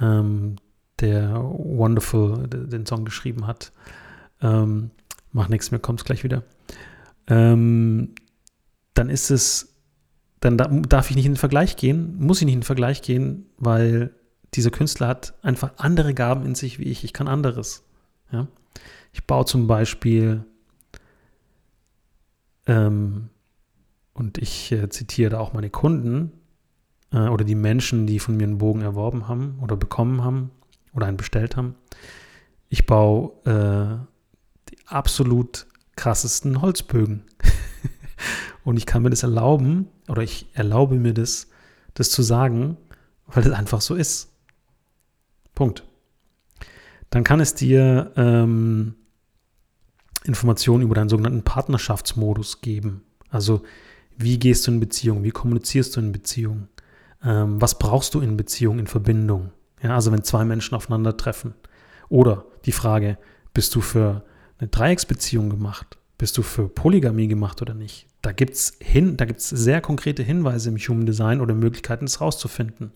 ähm, 0.00 0.56
der 1.00 1.34
Wonderful 1.34 2.48
den 2.48 2.86
Song 2.86 3.04
geschrieben 3.04 3.46
hat. 3.46 3.72
Ähm, 4.40 4.90
mach 5.32 5.48
nichts 5.48 5.70
mehr, 5.70 5.80
kommt 5.80 6.04
gleich 6.04 6.24
wieder. 6.24 6.42
Ähm, 7.28 8.14
dann 8.94 9.10
ist 9.10 9.30
es, 9.30 9.74
dann 10.40 10.56
darf 10.56 11.10
ich 11.10 11.16
nicht 11.16 11.26
in 11.26 11.32
den 11.32 11.38
Vergleich 11.38 11.76
gehen, 11.76 12.16
muss 12.18 12.38
ich 12.40 12.46
nicht 12.46 12.54
in 12.54 12.60
den 12.60 12.66
Vergleich 12.66 13.02
gehen, 13.02 13.46
weil 13.58 14.12
dieser 14.54 14.70
Künstler 14.70 15.08
hat 15.08 15.34
einfach 15.42 15.72
andere 15.76 16.14
Gaben 16.14 16.46
in 16.46 16.54
sich 16.54 16.78
wie 16.78 16.84
ich. 16.84 17.04
Ich 17.04 17.12
kann 17.12 17.28
anderes. 17.28 17.84
Ja? 18.32 18.48
Ich 19.12 19.24
baue 19.24 19.44
zum 19.44 19.66
Beispiel 19.66 20.44
ähm, 22.66 23.28
und 24.18 24.38
ich 24.38 24.72
äh, 24.72 24.88
zitiere 24.88 25.30
da 25.30 25.38
auch 25.38 25.52
meine 25.52 25.70
Kunden 25.70 26.32
äh, 27.12 27.28
oder 27.28 27.44
die 27.44 27.54
Menschen, 27.54 28.06
die 28.06 28.18
von 28.18 28.36
mir 28.36 28.44
einen 28.44 28.58
Bogen 28.58 28.82
erworben 28.82 29.28
haben 29.28 29.58
oder 29.62 29.76
bekommen 29.76 30.24
haben 30.24 30.50
oder 30.92 31.06
einen 31.06 31.16
bestellt 31.16 31.56
haben. 31.56 31.76
Ich 32.68 32.86
baue 32.86 33.32
äh, 33.44 34.04
die 34.70 34.78
absolut 34.86 35.66
krassesten 35.96 36.60
Holzbögen. 36.60 37.24
und 38.64 38.76
ich 38.76 38.86
kann 38.86 39.02
mir 39.02 39.10
das 39.10 39.22
erlauben, 39.22 39.88
oder 40.08 40.22
ich 40.22 40.48
erlaube 40.52 40.96
mir 40.96 41.14
das, 41.14 41.48
das 41.94 42.10
zu 42.10 42.22
sagen, 42.22 42.76
weil 43.26 43.46
es 43.46 43.52
einfach 43.52 43.80
so 43.80 43.94
ist. 43.94 44.30
Punkt. 45.54 45.84
Dann 47.10 47.24
kann 47.24 47.40
es 47.40 47.54
dir 47.54 48.12
ähm, 48.16 48.94
Informationen 50.24 50.82
über 50.82 50.94
deinen 50.94 51.08
sogenannten 51.08 51.42
Partnerschaftsmodus 51.42 52.60
geben. 52.60 53.02
Also 53.30 53.62
wie 54.18 54.38
gehst 54.38 54.66
du 54.66 54.72
in 54.72 54.80
Beziehung, 54.80 55.22
wie 55.22 55.30
kommunizierst 55.30 55.96
du 55.96 56.00
in 56.00 56.12
Beziehung, 56.12 56.68
ähm, 57.24 57.60
was 57.60 57.78
brauchst 57.78 58.14
du 58.14 58.20
in 58.20 58.36
Beziehung, 58.36 58.78
in 58.78 58.86
Verbindung. 58.86 59.52
Ja, 59.82 59.94
also 59.94 60.12
wenn 60.12 60.24
zwei 60.24 60.44
Menschen 60.44 60.74
aufeinandertreffen. 60.74 61.54
Oder 62.08 62.44
die 62.64 62.72
Frage, 62.72 63.16
bist 63.54 63.74
du 63.74 63.80
für 63.80 64.24
eine 64.58 64.68
Dreiecksbeziehung 64.68 65.50
gemacht? 65.50 65.98
Bist 66.18 66.36
du 66.36 66.42
für 66.42 66.68
Polygamie 66.68 67.28
gemacht 67.28 67.62
oder 67.62 67.74
nicht? 67.74 68.08
Da 68.22 68.32
gibt 68.32 68.54
es 68.54 68.76
hin, 68.80 69.16
sehr 69.36 69.80
konkrete 69.80 70.24
Hinweise 70.24 70.68
im 70.70 70.78
Human 70.78 71.06
Design 71.06 71.40
oder 71.40 71.54
Möglichkeiten, 71.54 72.06
es 72.06 72.20
rauszufinden. 72.20 72.90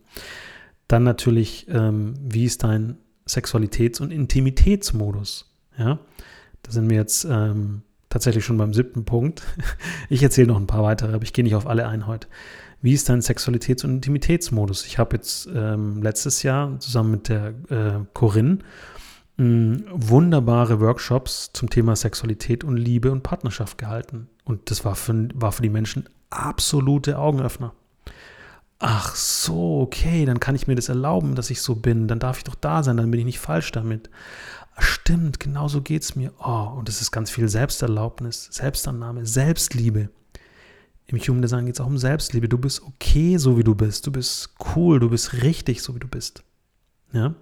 Dann 0.88 1.04
natürlich, 1.04 1.66
ähm, 1.68 2.14
wie 2.20 2.44
ist 2.44 2.64
dein 2.64 2.98
Sexualitäts- 3.28 4.02
und 4.02 4.10
Intimitätsmodus? 4.10 5.54
Ja, 5.78 6.00
da 6.62 6.72
sind 6.72 6.90
wir 6.90 6.96
jetzt 6.96 7.24
ähm, 7.24 7.82
tatsächlich 8.12 8.44
schon 8.44 8.58
beim 8.58 8.74
siebten 8.74 9.04
Punkt. 9.04 9.42
Ich 10.08 10.22
erzähle 10.22 10.48
noch 10.48 10.58
ein 10.58 10.66
paar 10.66 10.82
weitere, 10.82 11.14
aber 11.14 11.24
ich 11.24 11.32
gehe 11.32 11.44
nicht 11.44 11.54
auf 11.54 11.66
alle 11.66 11.88
ein 11.88 12.06
heute. 12.06 12.28
Wie 12.82 12.92
ist 12.92 13.08
dein 13.08 13.20
Sexualitäts- 13.20 13.84
und 13.84 13.94
Intimitätsmodus? 13.94 14.84
Ich 14.84 14.98
habe 14.98 15.16
jetzt 15.16 15.48
ähm, 15.54 16.02
letztes 16.02 16.42
Jahr 16.42 16.78
zusammen 16.80 17.12
mit 17.12 17.28
der 17.28 17.54
äh, 17.70 18.04
Corinne 18.12 18.58
wunderbare 19.38 20.80
Workshops 20.80 21.50
zum 21.52 21.70
Thema 21.70 21.96
Sexualität 21.96 22.64
und 22.64 22.76
Liebe 22.76 23.10
und 23.10 23.22
Partnerschaft 23.22 23.78
gehalten. 23.78 24.28
Und 24.44 24.70
das 24.70 24.84
war 24.84 24.94
für, 24.94 25.28
war 25.34 25.52
für 25.52 25.62
die 25.62 25.70
Menschen 25.70 26.08
absolute 26.30 27.18
Augenöffner. 27.18 27.72
Ach 28.78 29.14
so, 29.14 29.80
okay, 29.80 30.24
dann 30.26 30.40
kann 30.40 30.54
ich 30.54 30.66
mir 30.66 30.74
das 30.74 30.88
erlauben, 30.88 31.34
dass 31.34 31.50
ich 31.50 31.62
so 31.62 31.76
bin. 31.76 32.08
Dann 32.08 32.18
darf 32.18 32.38
ich 32.38 32.44
doch 32.44 32.56
da 32.56 32.82
sein, 32.82 32.96
dann 32.96 33.10
bin 33.10 33.20
ich 33.20 33.26
nicht 33.26 33.38
falsch 33.38 33.72
damit. 33.72 34.10
Stimmt, 34.78 35.40
genau 35.40 35.68
so 35.68 35.82
geht 35.82 36.02
es 36.02 36.16
mir. 36.16 36.32
Oh, 36.38 36.74
und 36.78 36.88
es 36.88 37.00
ist 37.00 37.10
ganz 37.10 37.30
viel 37.30 37.48
Selbsterlaubnis, 37.48 38.48
Selbstannahme, 38.50 39.26
Selbstliebe. 39.26 40.10
Im 41.06 41.18
Human 41.18 41.42
Design 41.42 41.66
geht 41.66 41.74
es 41.74 41.80
auch 41.80 41.86
um 41.86 41.98
Selbstliebe. 41.98 42.48
Du 42.48 42.58
bist 42.58 42.82
okay, 42.82 43.36
so 43.36 43.58
wie 43.58 43.64
du 43.64 43.74
bist. 43.74 44.06
Du 44.06 44.12
bist 44.12 44.54
cool, 44.74 44.98
du 44.98 45.10
bist 45.10 45.42
richtig, 45.42 45.82
so 45.82 45.94
wie 45.94 45.98
du 45.98 46.08
bist. 46.08 46.42
Ja? 47.12 47.34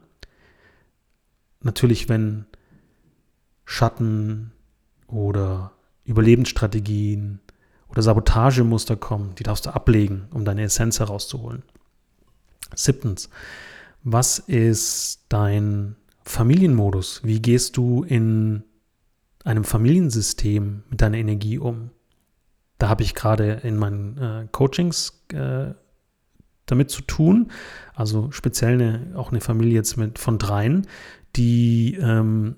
Natürlich, 1.63 2.09
wenn 2.09 2.47
Schatten 3.65 4.53
oder 5.07 5.73
Überlebensstrategien 6.05 7.41
oder 7.89 8.03
Sabotagemuster 8.03 8.97
kommen, 8.97 9.35
die 9.37 9.43
darfst 9.43 9.67
du 9.67 9.71
ablegen, 9.71 10.27
um 10.33 10.45
deine 10.45 10.63
Essenz 10.63 10.99
herauszuholen. 10.99 11.63
Siebtens, 12.75 13.29
was 14.03 14.39
ist 14.39 15.27
dein 15.29 15.97
Familienmodus? 16.23 17.23
Wie 17.25 17.41
gehst 17.41 17.77
du 17.77 18.03
in 18.05 18.63
einem 19.45 19.65
Familiensystem 19.65 20.85
mit 20.89 21.01
deiner 21.01 21.19
Energie 21.19 21.59
um? 21.59 21.91
Da 22.79 22.89
habe 22.89 23.03
ich 23.03 23.15
gerade 23.15 23.61
in 23.63 23.77
meinen 23.77 24.19
äh, 24.19 24.49
Coachings 24.53 25.25
äh, 25.33 25.75
damit 26.67 26.91
zu 26.91 27.03
tun. 27.03 27.51
Also 27.95 28.31
speziell 28.31 28.75
eine, 28.75 29.13
auch 29.17 29.31
eine 29.31 29.41
Familie 29.41 29.75
jetzt 29.75 29.97
mit 29.97 30.19
von 30.19 30.39
dreien, 30.39 30.87
die 31.37 31.97
ähm, 32.01 32.57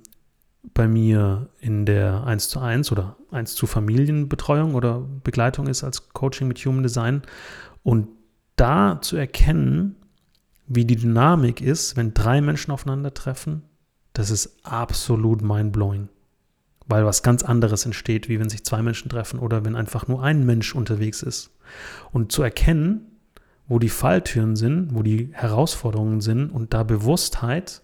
bei 0.74 0.86
mir 0.86 1.48
in 1.58 1.86
der 1.86 2.24
1 2.24 2.48
zu 2.48 2.60
1 2.60 2.92
oder 2.92 3.16
1 3.30 3.54
zu 3.54 3.66
Familienbetreuung 3.66 4.74
oder 4.74 5.00
Begleitung 5.24 5.66
ist 5.66 5.82
als 5.82 6.10
Coaching 6.10 6.46
mit 6.46 6.58
Human 6.58 6.82
Design. 6.82 7.22
Und 7.82 8.08
da 8.56 9.00
zu 9.00 9.16
erkennen, 9.16 9.96
wie 10.66 10.84
die 10.84 10.96
Dynamik 10.96 11.60
ist, 11.60 11.96
wenn 11.96 12.14
drei 12.14 12.40
Menschen 12.40 12.70
aufeinandertreffen, 12.70 13.62
das 14.12 14.30
ist 14.30 14.58
absolut 14.64 15.42
mindblowing. 15.42 16.08
Weil 16.86 17.04
was 17.04 17.22
ganz 17.22 17.42
anderes 17.42 17.86
entsteht, 17.86 18.28
wie 18.28 18.38
wenn 18.38 18.50
sich 18.50 18.64
zwei 18.64 18.82
Menschen 18.82 19.08
treffen 19.08 19.38
oder 19.38 19.64
wenn 19.64 19.76
einfach 19.76 20.08
nur 20.08 20.22
ein 20.22 20.44
Mensch 20.44 20.74
unterwegs 20.74 21.22
ist. 21.22 21.50
Und 22.10 22.32
zu 22.32 22.42
erkennen, 22.42 23.12
wo 23.68 23.78
die 23.78 23.88
Falltüren 23.88 24.56
sind, 24.56 24.94
wo 24.94 25.02
die 25.02 25.30
Herausforderungen 25.32 26.20
sind 26.20 26.50
und 26.50 26.74
da 26.74 26.82
Bewusstheit 26.82 27.82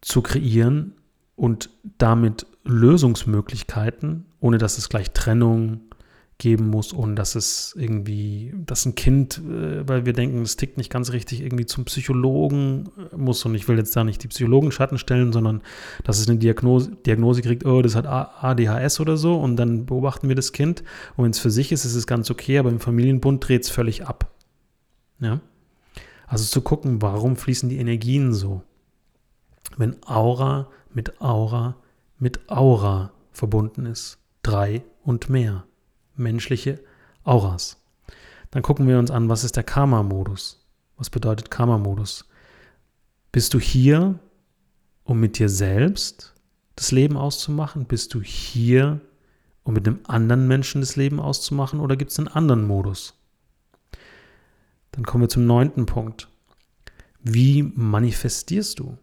zu 0.00 0.22
kreieren 0.22 0.92
und 1.36 1.70
damit 1.98 2.46
Lösungsmöglichkeiten, 2.64 4.26
ohne 4.40 4.58
dass 4.58 4.78
es 4.78 4.88
gleich 4.88 5.10
Trennung 5.12 5.80
geben 6.44 6.68
muss, 6.68 6.94
ohne 6.94 7.16
dass 7.16 7.34
es 7.34 7.74
irgendwie, 7.76 8.54
dass 8.66 8.86
ein 8.86 8.94
Kind, 8.94 9.38
äh, 9.38 9.88
weil 9.88 10.06
wir 10.06 10.12
denken, 10.12 10.42
es 10.42 10.56
tickt 10.56 10.76
nicht 10.76 10.92
ganz 10.92 11.10
richtig, 11.10 11.40
irgendwie 11.40 11.66
zum 11.66 11.84
Psychologen 11.86 12.90
äh, 13.12 13.16
muss. 13.16 13.44
Und 13.44 13.56
ich 13.56 13.66
will 13.66 13.76
jetzt 13.76 13.96
da 13.96 14.04
nicht 14.04 14.22
die 14.22 14.28
Psychologen 14.28 14.70
Schatten 14.70 14.98
stellen, 14.98 15.32
sondern 15.32 15.62
dass 16.04 16.20
es 16.20 16.28
eine 16.28 16.38
Diagnose, 16.38 16.92
Diagnose 17.04 17.42
kriegt, 17.42 17.66
oh, 17.66 17.82
das 17.82 17.96
hat 17.96 18.06
ADHS 18.06 19.00
oder 19.00 19.16
so. 19.16 19.36
Und 19.36 19.56
dann 19.56 19.86
beobachten 19.86 20.28
wir 20.28 20.36
das 20.36 20.52
Kind. 20.52 20.84
Und 21.16 21.24
wenn 21.24 21.32
es 21.32 21.40
für 21.40 21.50
sich 21.50 21.72
ist, 21.72 21.84
ist 21.84 21.96
es 21.96 22.06
ganz 22.06 22.30
okay, 22.30 22.58
aber 22.58 22.70
im 22.70 22.80
Familienbund 22.80 23.46
dreht 23.48 23.64
es 23.64 23.70
völlig 23.70 24.06
ab. 24.06 24.30
Ja. 25.18 25.40
Also 26.26 26.44
zu 26.44 26.60
gucken, 26.62 27.02
warum 27.02 27.36
fließen 27.36 27.68
die 27.68 27.78
Energien 27.78 28.32
so? 28.32 28.62
wenn 29.76 29.96
Aura 30.06 30.68
mit 30.92 31.20
Aura 31.20 31.76
mit 32.18 32.48
Aura 32.48 33.12
verbunden 33.32 33.86
ist. 33.86 34.18
Drei 34.42 34.84
und 35.02 35.28
mehr 35.28 35.64
menschliche 36.16 36.80
Auras. 37.24 37.80
Dann 38.50 38.62
gucken 38.62 38.86
wir 38.86 38.98
uns 38.98 39.10
an, 39.10 39.28
was 39.28 39.44
ist 39.44 39.56
der 39.56 39.64
Karma-Modus? 39.64 40.64
Was 40.96 41.10
bedeutet 41.10 41.50
Karma-Modus? 41.50 42.26
Bist 43.32 43.52
du 43.54 43.58
hier, 43.58 44.18
um 45.02 45.18
mit 45.18 45.38
dir 45.38 45.48
selbst 45.48 46.34
das 46.76 46.92
Leben 46.92 47.16
auszumachen? 47.16 47.86
Bist 47.86 48.14
du 48.14 48.22
hier, 48.22 49.00
um 49.64 49.74
mit 49.74 49.86
einem 49.86 50.00
anderen 50.06 50.46
Menschen 50.46 50.80
das 50.80 50.96
Leben 50.96 51.18
auszumachen? 51.18 51.80
Oder 51.80 51.96
gibt 51.96 52.12
es 52.12 52.18
einen 52.18 52.28
anderen 52.28 52.66
Modus? 52.66 53.14
Dann 54.92 55.04
kommen 55.04 55.24
wir 55.24 55.28
zum 55.28 55.46
neunten 55.46 55.86
Punkt. 55.86 56.28
Wie 57.20 57.62
manifestierst 57.62 58.78
du? 58.78 58.98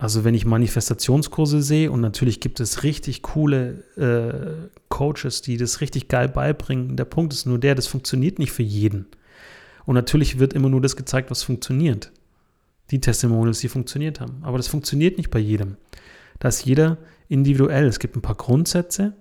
Also 0.00 0.24
wenn 0.24 0.34
ich 0.34 0.46
Manifestationskurse 0.46 1.60
sehe 1.60 1.90
und 1.90 2.00
natürlich 2.00 2.40
gibt 2.40 2.58
es 2.58 2.84
richtig 2.84 3.20
coole 3.20 3.84
äh, 3.98 4.70
Coaches, 4.88 5.42
die 5.42 5.58
das 5.58 5.82
richtig 5.82 6.08
geil 6.08 6.26
beibringen. 6.26 6.96
Der 6.96 7.04
Punkt 7.04 7.34
ist 7.34 7.44
nur 7.44 7.58
der, 7.58 7.74
das 7.74 7.86
funktioniert 7.86 8.38
nicht 8.38 8.50
für 8.50 8.62
jeden. 8.62 9.04
Und 9.84 9.96
natürlich 9.96 10.38
wird 10.38 10.54
immer 10.54 10.70
nur 10.70 10.80
das 10.80 10.96
gezeigt, 10.96 11.30
was 11.30 11.42
funktioniert. 11.42 12.12
Die 12.90 13.02
Testimonials, 13.02 13.60
die 13.60 13.68
funktioniert 13.68 14.20
haben. 14.20 14.38
Aber 14.40 14.56
das 14.56 14.68
funktioniert 14.68 15.18
nicht 15.18 15.28
bei 15.28 15.38
jedem. 15.38 15.76
Da 16.38 16.48
ist 16.48 16.64
jeder 16.64 16.96
individuell. 17.28 17.84
Es 17.84 17.98
gibt 17.98 18.16
ein 18.16 18.22
paar 18.22 18.36
Grundsätze. 18.36 19.12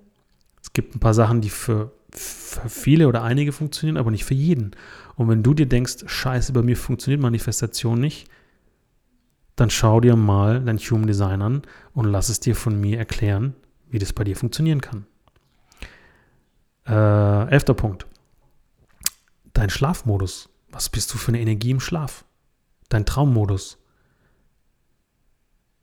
Es 0.64 0.72
gibt 0.72 0.96
ein 0.96 1.02
paar 1.02 1.14
Sachen, 1.14 1.42
die 1.42 1.50
für, 1.50 1.92
für 2.10 2.70
viele 2.70 3.10
oder 3.10 3.24
einige 3.24 3.52
funktionieren, 3.52 3.98
aber 3.98 4.12
nicht 4.12 4.24
für 4.24 4.34
jeden. 4.34 4.72
Und 5.18 5.28
wenn 5.28 5.44
du 5.44 5.54
dir 5.54 5.66
denkst, 5.66 6.06
scheiße, 6.06 6.54
bei 6.54 6.62
mir 6.62 6.78
funktioniert 6.78 7.22
Manifestation 7.22 8.00
nicht, 8.00 8.30
dann 9.60 9.70
schau 9.70 10.00
dir 10.00 10.16
mal 10.16 10.64
dein 10.64 10.78
Human 10.78 11.08
Design 11.08 11.42
an 11.42 11.62
und 11.94 12.06
lass 12.06 12.30
es 12.30 12.40
dir 12.40 12.56
von 12.56 12.80
mir 12.80 12.98
erklären, 12.98 13.56
wie 13.90 14.00
das 14.00 14.14
bei 14.14 14.24
dir 14.24 14.36
funktionieren 14.36 14.82
kann. 14.82 15.06
Äh, 16.86 17.50
elfter 17.50 17.74
Punkt. 17.74 18.08
Dein 19.54 19.70
Schlafmodus. 19.70 20.50
Was 20.72 20.90
bist 20.90 21.14
du 21.14 21.18
für 21.18 21.30
eine 21.30 21.42
Energie 21.42 21.72
im 21.72 21.80
Schlaf? 21.80 22.26
Dein 22.90 23.06
Traummodus. 23.06 23.78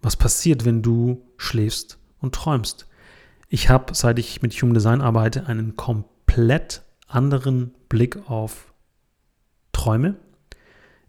Was 0.01 0.17
passiert, 0.17 0.65
wenn 0.65 0.83
du 0.83 1.23
schläfst 1.37 1.99
und 2.19 2.35
träumst? 2.35 2.87
Ich 3.49 3.69
habe, 3.69 3.95
seit 3.95 4.19
ich 4.19 4.43
mit 4.43 4.55
Human 4.55 4.75
Design 4.75 5.01
arbeite, 5.01 5.47
einen 5.47 5.77
komplett 5.77 6.83
anderen 7.07 7.75
Blick 7.89 8.29
auf 8.29 8.73
Träume, 9.73 10.17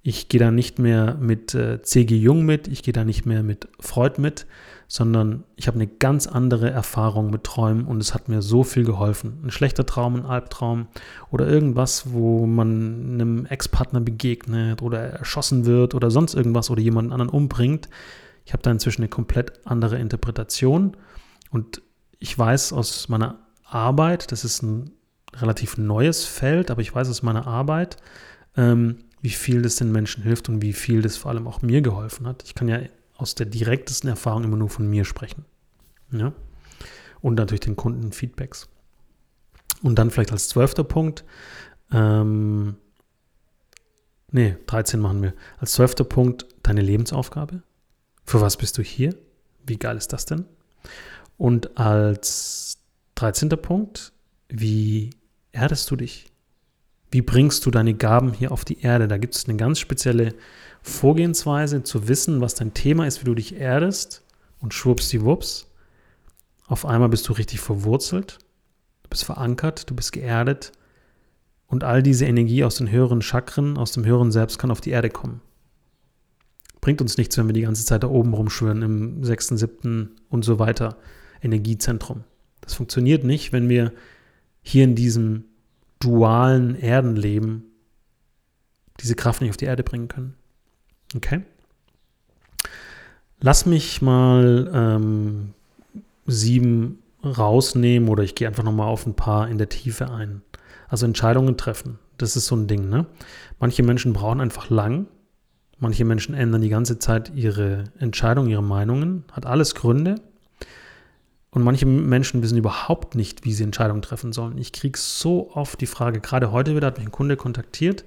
ich 0.08 0.30
gehe 0.30 0.39
da 0.39 0.52
nicht 0.52 0.80
mehr 0.80 1.15
mit 1.20 1.54
äh, 1.54 1.82
C.G. 1.82 2.15
Jung 2.15 2.46
mit, 2.46 2.70
ich 2.70 2.82
gehe 2.82 2.93
da 2.93 3.04
nicht 3.04 3.26
mehr 3.26 3.43
mit 3.43 3.67
Freud 3.78 4.22
mit, 4.22 4.46
sondern 4.88 5.43
ich 5.58 5.67
habe 5.67 5.76
eine 5.76 5.88
ganz 5.88 6.28
andere 6.28 6.70
Erfahrung 6.70 7.30
mit 7.30 7.43
Träumen 7.43 7.84
und 7.84 8.00
es 8.00 8.13
hat 8.13 8.30
mir 8.30 8.41
so 8.41 8.63
viel 8.63 8.86
geholfen. 8.86 9.41
Ein 9.43 9.52
schlechter 9.52 9.86
Traum, 9.86 10.15
ein 10.15 10.26
Albtraum 10.26 10.88
oder 11.30 11.46
irgendwas, 11.46 12.13
wo 12.13 12.46
man 12.46 13.15
einem 13.15 13.46
Ex-Partner 13.48 14.00
begegnet 14.00 14.82
oder 14.82 14.98
erschossen 14.98 15.65
wird 15.65 15.93
oder 15.93 16.10
sonst 16.10 16.36
irgendwas 16.36 16.70
oder 16.70 16.80
jemanden 16.80 17.12
anderen 17.12 17.30
umbringt. 17.30 17.89
Ich 18.46 18.54
habe 18.54 18.63
da 18.63 18.72
inzwischen 18.72 19.02
eine 19.02 19.10
komplett 19.10 19.60
andere 19.65 20.00
Interpretation 20.00 20.96
und 21.52 21.82
ich 22.17 22.39
weiß 22.39 22.72
aus 22.72 23.10
meiner 23.10 23.39
Arbeit, 23.65 24.32
das 24.32 24.46
ist 24.46 24.63
ein 24.63 24.91
relativ 25.36 25.78
neues 25.78 26.24
Feld, 26.24 26.72
aber 26.72 26.80
ich 26.80 26.96
weiß 26.96 27.10
aus 27.10 27.24
meiner 27.24 27.46
Arbeit, 27.46 27.98
ähm, 28.56 29.00
wie 29.28 29.32
viel 29.32 29.62
das 29.62 29.76
den 29.76 29.92
Menschen 29.92 30.24
hilft 30.24 30.48
und 30.48 30.62
wie 30.62 30.72
viel 30.72 31.02
das 31.02 31.18
vor 31.18 31.32
allem 31.32 31.50
auch 31.50 31.62
mir 31.62 31.82
geholfen 31.82 32.26
hat. 32.26 32.44
Ich 32.46 32.56
kann 32.56 32.70
ja 32.70 32.80
aus 33.18 33.36
der 33.36 33.46
direktesten 33.46 34.10
Erfahrung 34.10 34.46
immer 34.46 34.56
nur 34.56 34.70
von 34.70 34.90
mir 34.90 35.04
sprechen. 35.04 35.44
Ja? 36.12 36.32
Und 37.20 37.36
natürlich 37.36 37.60
den 37.60 37.76
Kunden 37.76 38.13
Feedbacks. 38.13 38.70
Und 39.84 40.00
dann 40.00 40.12
vielleicht 40.12 40.32
als 40.32 40.48
zwölfter 40.48 40.86
Punkt, 40.86 41.26
ähm, 41.92 42.78
nee, 44.32 44.56
13 44.68 45.02
machen 45.02 45.22
wir. 45.22 45.34
Als 45.58 45.74
zwölfter 45.74 46.06
Punkt 46.06 46.46
deine 46.63 46.82
Lebensaufgabe. 46.82 47.63
Für 48.24 48.40
was 48.40 48.56
bist 48.56 48.78
du 48.78 48.82
hier? 48.82 49.13
Wie 49.66 49.78
geil 49.78 49.98
ist 49.98 50.13
das 50.13 50.26
denn? 50.26 50.46
Und 51.36 51.78
als 51.78 52.78
13. 53.16 53.50
Punkt, 53.50 54.13
wie 54.48 55.10
erdest 55.52 55.92
du 55.92 55.98
dich? 55.98 56.32
Wie 57.10 57.22
bringst 57.22 57.65
du 57.65 57.72
deine 57.72 57.93
Gaben 57.93 58.34
hier 58.34 58.52
auf 58.52 58.65
die 58.65 58.82
Erde? 58.82 59.08
Da 59.08 59.17
gibt 59.17 59.36
es 59.36 59.48
eine 59.48 59.58
ganz 59.58 59.80
spezielle 59.80 60.34
Vorgehensweise, 60.82 61.84
zu 61.84 62.08
wissen, 62.08 62.41
was 62.41 62.56
dein 62.56 62.74
Thema 62.74 63.08
ist, 63.08 63.22
wie 63.22 63.26
du 63.26 63.36
dich 63.36 63.56
erdest 63.56 64.24
und 64.60 64.74
schwuppsdiwupps. 64.74 65.67
Auf 66.65 66.86
einmal 66.86 67.10
bist 67.10 67.28
du 67.28 67.34
richtig 67.34 67.60
verwurzelt, 67.60 68.39
du 69.04 69.10
bist 69.10 69.24
verankert, 69.24 69.89
du 69.89 69.96
bist 69.96 70.12
geerdet 70.12 70.74
und 71.67 71.84
all 71.84 72.04
diese 72.04 72.26
Energie 72.26 72.63
aus 72.63 72.76
den 72.76 72.91
höheren 72.91 73.22
Chakren, 73.22 73.78
aus 73.78 73.91
dem 73.93 74.06
höheren 74.06 74.32
Selbst 74.32 74.60
kann 74.60 74.72
auf 74.72 74.82
die 74.82 74.91
Erde 74.91 75.10
kommen. 75.10 75.41
Bringt 76.82 77.02
uns 77.02 77.17
nichts, 77.17 77.38
wenn 77.38 77.48
wir 77.48 77.54
die 77.54 77.62
ganze 77.62 77.86
Zeit 77.86 78.04
da 78.04 78.08
oben 78.08 78.34
rumschwören, 78.34 78.82
im 78.82 79.24
sechsten, 79.24 79.58
siebten 79.58 80.15
und 80.30 80.46
so 80.46 80.60
weiter 80.60 80.98
Energiezentrum. 81.41 82.24
Das 82.62 82.74
funktioniert 82.76 83.24
nicht, 83.24 83.52
wenn 83.52 83.70
wir 83.70 83.93
hier 84.62 84.84
in 84.84 84.96
diesem 84.96 85.46
dualen 86.00 86.76
Erdenleben 86.76 87.64
diese 89.00 89.16
Kraft 89.16 89.42
nicht 89.42 89.52
auf 89.52 89.58
die 89.58 89.66
Erde 89.66 89.84
bringen 89.84 90.08
können. 90.08 90.36
Okay? 91.16 91.44
Lass 93.40 93.66
mich 93.66 94.02
mal 94.02 94.72
ähm, 94.74 95.54
sieben 96.26 97.04
rausnehmen 97.24 98.10
oder 98.10 98.24
ich 98.24 98.36
gehe 98.36 98.48
einfach 98.48 98.64
nochmal 98.64 98.88
auf 98.88 99.06
ein 99.06 99.16
paar 99.16 99.48
in 99.48 99.58
der 99.58 99.70
Tiefe 99.70 100.10
ein. 100.10 100.42
Also 100.88 101.06
Entscheidungen 101.06 101.58
treffen. 101.58 102.00
Das 102.18 102.36
ist 102.36 102.48
so 102.48 102.56
ein 102.56 102.68
Ding, 102.68 102.90
ne? 102.90 103.06
Manche 103.60 103.84
Menschen 103.84 104.14
brauchen 104.14 104.42
einfach 104.42 104.70
lang. 104.70 105.08
Manche 105.80 106.06
Menschen 106.06 106.34
ändern 106.34 106.62
die 106.62 106.70
ganze 106.70 106.98
Zeit 106.98 107.32
ihre 107.36 107.84
Entscheidungen, 108.00 108.50
ihre 108.50 108.64
Meinungen. 108.64 109.26
Hat 109.32 109.46
alles 109.46 109.76
Gründe. 109.76 110.16
Und 111.58 111.63
manche 111.63 111.88
Menschen 111.88 112.43
wissen 112.43 112.56
überhaupt 112.56 113.15
nicht, 113.15 113.43
wie 113.43 113.52
sie 113.52 113.63
Entscheidungen 113.63 114.04
treffen 114.04 114.32
sollen. 114.32 114.60
Ich 114.60 114.74
kriege 114.74 114.96
so 114.96 115.50
oft 115.56 115.82
die 115.82 115.88
Frage, 115.88 116.22
gerade 116.22 116.52
heute 116.52 116.76
wieder 116.76 116.86
hat 116.86 117.00
mich 117.00 117.08
ein 117.08 117.12
Kunde 117.12 117.36
kontaktiert 117.36 118.04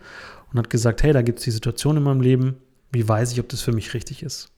und 0.53 0.59
hat 0.61 0.71
gesagt, 0.71 1.03
hey, 1.03 1.13
da 1.13 1.23
gibt 1.23 1.41
es 1.41 1.47
die 1.47 1.51
Situation 1.51 1.97
in 1.97 2.05
meinem 2.05 2.21
Leben, 2.21 2.59
wie 2.93 3.09
weiß 3.09 3.33
ich, 3.33 3.41
ob 3.41 3.49
das 3.49 3.61
für 3.61 3.73
mich 3.73 3.93
richtig 3.93 4.23
ist? 4.23 4.53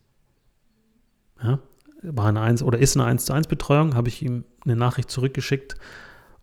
Ja, 1.43 1.59
war 2.03 2.27
eine 2.27 2.43
1 2.43 2.63
oder 2.63 2.79
ist 2.79 2.95
eine 2.95 3.07
1 3.07 3.25
zu 3.25 3.33
1 3.33 3.47
Betreuung, 3.47 3.95
habe 3.95 4.11
ich 4.11 4.21
ihm 4.21 4.45
eine 4.67 4.77
Nachricht 4.77 5.11
zurückgeschickt 5.11 5.77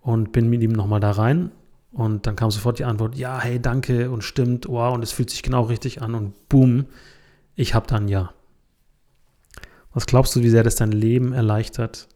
und 0.01 0.31
bin 0.31 0.49
mit 0.49 0.63
ihm 0.63 0.71
nochmal 0.71 1.01
da 1.01 1.12
rein. 1.12 1.51
Und 1.91 2.25
dann 2.25 2.35
kam 2.35 2.49
sofort 2.49 2.79
die 2.79 2.85
Antwort, 2.85 3.15
ja, 3.15 3.39
hey, 3.39 3.62
danke 3.62 4.09
und 4.09 4.23
stimmt, 4.23 4.67
wow, 4.67 4.95
und 4.95 5.03
es 5.03 5.12
fühlt 5.12 5.29
sich 5.29 5.43
genau 5.43 5.65
richtig 5.65 6.01
an 6.01 6.15
und 6.15 6.49
boom, 6.49 6.88
ich 7.53 7.75
habe 7.75 7.85
dann 7.85 8.07
Ja. 8.07 8.33
Was 9.93 10.07
glaubst 10.07 10.35
du, 10.35 10.41
wie 10.41 10.49
sehr 10.49 10.63
das 10.63 10.75
dein 10.75 10.91
Leben 10.91 11.31
erleichtert, 11.31 12.07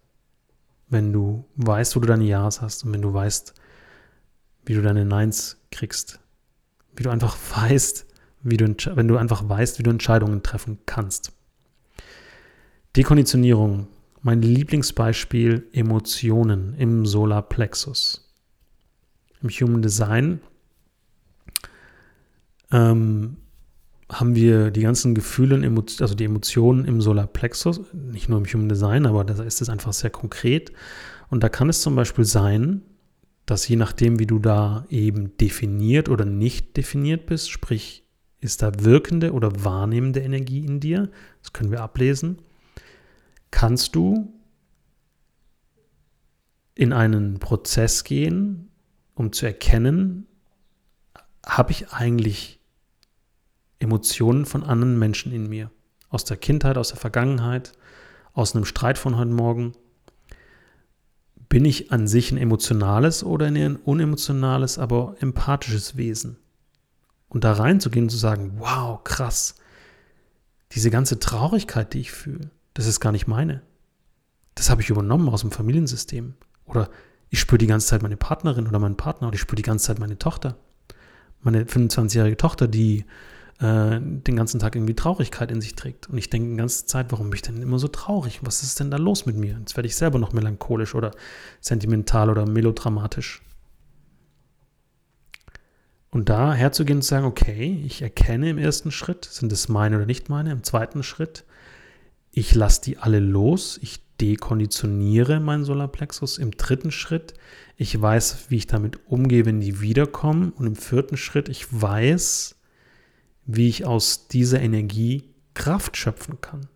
wenn 0.94 1.12
du 1.12 1.46
weißt, 1.58 1.96
wo 1.96 2.00
du 2.00 2.08
deine 2.08 2.24
Ja's 2.24 2.62
hast 2.62 2.86
und 2.86 2.94
wenn 2.94 3.02
du 3.02 3.14
weißt, 3.14 3.54
wie 4.66 4.74
du 4.74 4.82
deine 4.82 5.06
Neins 5.06 5.58
kriegst, 5.72 6.20
wie 6.96 7.04
du 7.04 7.10
einfach 7.10 7.38
weißt, 7.56 8.06
wie 8.44 8.58
du, 8.58 8.76
wenn 8.96 9.08
du 9.08 9.18
einfach 9.18 9.48
weißt, 9.48 9.80
wie 9.80 9.84
du 9.84 9.90
Entscheidungen 9.90 10.44
treffen 10.44 10.80
kannst. 10.86 11.34
Dekonditionierung, 12.96 13.88
mein 14.22 14.42
Lieblingsbeispiel 14.42 15.68
Emotionen 15.74 16.76
im 16.76 17.06
Solarplexus. 17.06 18.30
Im 19.42 19.50
Human 19.50 19.82
Design 19.82 20.40
ähm, 22.72 23.38
haben 24.14 24.36
wir 24.36 24.72
die 24.72 24.82
ganzen 24.82 25.16
Gefühle, 25.16 25.56
also 26.00 26.16
die 26.16 26.24
Emotionen 26.24 26.86
im 26.86 27.02
Solarplexus, 27.02 27.82
nicht 27.94 28.30
nur 28.30 28.40
im 28.40 28.46
Human 28.46 28.70
Design, 28.70 29.06
aber 29.06 29.24
da 29.24 29.42
ist 29.44 29.62
es 29.62 29.70
einfach 29.70 29.94
sehr 29.94 30.10
konkret. 30.10 30.72
Und 31.30 31.44
da 31.44 31.50
kann 31.50 31.70
es 31.70 31.82
zum 31.82 31.96
Beispiel 31.96 32.26
sein, 32.26 32.82
dass 33.46 33.68
je 33.68 33.76
nachdem, 33.76 34.20
wie 34.20 34.28
du 34.28 34.40
da 34.40 34.86
eben 34.90 35.36
definiert 35.38 36.10
oder 36.10 36.26
nicht 36.26 36.78
definiert 36.78 37.26
bist, 37.26 37.50
sprich, 37.50 38.04
ist 38.40 38.62
da 38.62 38.72
wirkende 38.80 39.34
oder 39.34 39.64
wahrnehmende 39.64 40.20
Energie 40.20 40.66
in 40.66 40.80
dir, 40.80 41.10
das 41.42 41.54
können 41.54 41.72
wir 41.72 41.82
ablesen, 41.82 42.42
kannst 43.52 43.96
du 43.96 44.34
in 46.76 46.94
einen 46.94 47.40
Prozess 47.40 48.04
gehen, 48.04 48.70
um 49.16 49.32
zu 49.32 49.46
erkennen, 49.46 50.28
habe 51.46 51.72
ich 51.72 51.92
eigentlich 51.92 52.60
Emotionen 53.80 54.46
von 54.46 54.64
anderen 54.64 54.98
Menschen 54.98 55.32
in 55.32 55.50
mir. 55.50 55.72
Aus 56.10 56.24
der 56.24 56.38
Kindheit, 56.38 56.78
aus 56.78 56.90
der 56.90 56.98
Vergangenheit, 56.98 57.74
aus 58.34 58.56
einem 58.56 58.66
Streit 58.66 58.98
von 58.98 59.18
heute 59.18 59.32
Morgen. 59.32 59.74
Bin 61.50 61.66
ich 61.66 61.92
an 61.92 62.08
sich 62.08 62.32
ein 62.32 62.38
emotionales 62.38 63.24
oder 63.24 63.46
ein 63.48 63.76
unemotionales, 63.76 64.80
aber 64.80 65.16
empathisches 65.20 65.98
Wesen? 65.98 66.38
Und 67.30 67.44
da 67.44 67.54
reinzugehen 67.54 68.06
und 68.06 68.10
zu 68.10 68.18
sagen, 68.18 68.54
wow, 68.58 69.04
krass, 69.04 69.56
diese 70.72 70.90
ganze 70.90 71.20
Traurigkeit, 71.20 71.94
die 71.94 72.00
ich 72.00 72.12
fühle, 72.12 72.50
das 72.74 72.88
ist 72.88 73.00
gar 73.00 73.12
nicht 73.12 73.28
meine. 73.28 73.62
Das 74.56 74.70
habe 74.70 74.82
ich 74.82 74.90
übernommen 74.90 75.30
aus 75.30 75.42
dem 75.42 75.52
Familiensystem. 75.52 76.36
Oder 76.66 76.90
ich 77.30 77.40
spüre 77.40 77.58
die 77.58 77.68
ganze 77.68 77.88
Zeit 77.88 78.04
meine 78.04 78.18
Partnerin 78.18 78.68
oder 78.68 78.80
meinen 78.80 78.98
Partner 78.98 79.28
oder 79.28 79.36
ich 79.36 79.42
spüre 79.42 79.56
die 79.56 79.64
ganze 79.64 79.86
Zeit 79.86 80.00
meine 80.00 80.18
Tochter. 80.18 80.58
Meine 81.42 81.66
25-jährige 81.66 82.38
Tochter, 82.38 82.68
die 82.68 83.06
äh, 83.60 84.00
den 84.00 84.36
ganzen 84.36 84.60
Tag 84.60 84.76
irgendwie 84.76 84.96
Traurigkeit 84.96 85.52
in 85.52 85.62
sich 85.62 85.76
trägt. 85.76 86.10
Und 86.10 86.18
ich 86.18 86.30
denke 86.30 86.52
die 86.52 86.58
ganze 86.58 86.86
Zeit, 86.86 87.12
warum 87.12 87.30
bin 87.30 87.36
ich 87.36 87.42
denn 87.42 87.62
immer 87.62 87.80
so 87.80 87.88
traurig? 87.88 88.40
Was 88.44 88.64
ist 88.64 88.80
denn 88.80 88.92
da 88.92 88.98
los 88.98 89.26
mit 89.26 89.36
mir? 89.36 89.58
Jetzt 89.60 89.76
werde 89.76 89.88
ich 89.88 89.96
selber 89.96 90.20
noch 90.20 90.34
melancholisch 90.34 90.96
oder 90.96 91.12
sentimental 91.62 92.30
oder 92.30 92.48
melodramatisch. 92.48 93.42
Und 96.10 96.30
da 96.30 96.54
herzugehen 96.54 96.98
und 96.98 97.02
zu 97.02 97.10
sagen, 97.10 97.26
okay, 97.26 97.82
ich 97.86 98.04
erkenne 98.04 98.50
im 98.50 98.60
ersten 98.60 98.92
Schritt, 98.92 99.26
sind 99.26 99.52
es 99.52 99.68
meine 99.68 99.96
oder 99.96 100.06
nicht 100.06 100.30
meine, 100.30 100.52
im 100.52 100.64
zweiten 100.64 101.02
Schritt, 101.02 101.44
ich 102.32 102.54
lasse 102.54 102.82
die 102.82 102.98
alle 102.98 103.20
los, 103.20 103.80
ich 103.82 104.00
dekonditioniere 104.20 105.40
meinen 105.40 105.66
Solarplexus. 105.66 106.38
Im 106.38 106.52
dritten 106.52 106.92
Schritt, 106.92 107.34
ich 107.78 108.00
weiß, 108.00 108.46
wie 108.50 108.58
ich 108.58 108.68
damit 108.68 109.00
umgehe, 109.08 109.46
wenn 109.46 109.60
die 109.60 109.82
wiederkommen. 109.82 110.52
Und 110.52 110.66
im 110.66 110.76
vierten 110.76 111.18
Schritt, 111.18 111.50
ich 111.50 111.66
weiß, 111.70 112.56
wie 113.46 113.68
ich 113.68 113.86
aus 113.86 114.28
dieser 114.28 114.62
Energie 114.62 115.24
Kraft 115.54 115.98
schöpfen 115.98 116.42
kann. 116.42 116.68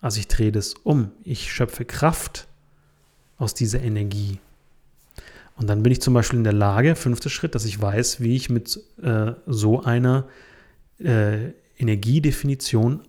Also 0.00 0.18
ich 0.18 0.28
drehe 0.28 0.52
das 0.52 0.74
um. 0.74 1.12
Ich 1.22 1.52
schöpfe 1.52 1.84
Kraft 1.84 2.48
aus 3.38 3.54
dieser 3.54 3.80
Energie. 3.80 4.40
Und 5.56 5.68
dann 5.68 5.82
bin 5.82 5.92
ich 5.92 6.00
zum 6.00 6.14
Beispiel 6.14 6.38
in 6.38 6.44
der 6.44 6.52
Lage, 6.52 6.96
fünfter 6.96 7.30
Schritt, 7.30 7.54
dass 7.54 7.64
ich 7.64 7.80
weiß, 7.80 8.20
wie 8.20 8.34
ich 8.34 8.50
mit 8.50 8.80
äh, 9.02 9.32
so 9.46 9.82
einer 9.82 10.26
äh, 10.98 11.50
Energiedefinition 11.78 13.02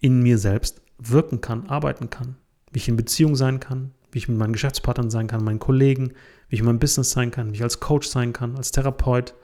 in 0.00 0.22
mir 0.22 0.38
selbst 0.38 0.82
wirken 0.98 1.40
kann, 1.40 1.68
arbeiten 1.68 2.10
kann. 2.10 2.36
Wie 2.72 2.78
ich 2.78 2.88
in 2.88 2.96
Beziehung 2.96 3.36
sein 3.36 3.60
kann, 3.60 3.92
wie 4.10 4.18
ich 4.18 4.28
mit 4.28 4.36
meinen 4.36 4.52
Geschäftspartnern 4.52 5.10
sein 5.10 5.26
kann, 5.28 5.44
meinen 5.44 5.58
Kollegen, 5.58 6.12
wie 6.48 6.56
ich 6.56 6.60
in 6.60 6.66
meinem 6.66 6.78
Business 6.78 7.12
sein 7.12 7.30
kann, 7.30 7.52
wie 7.52 7.56
ich 7.56 7.62
als 7.62 7.80
Coach 7.80 8.08
sein 8.08 8.32
kann, 8.32 8.56
als 8.56 8.72
Therapeut 8.72 9.34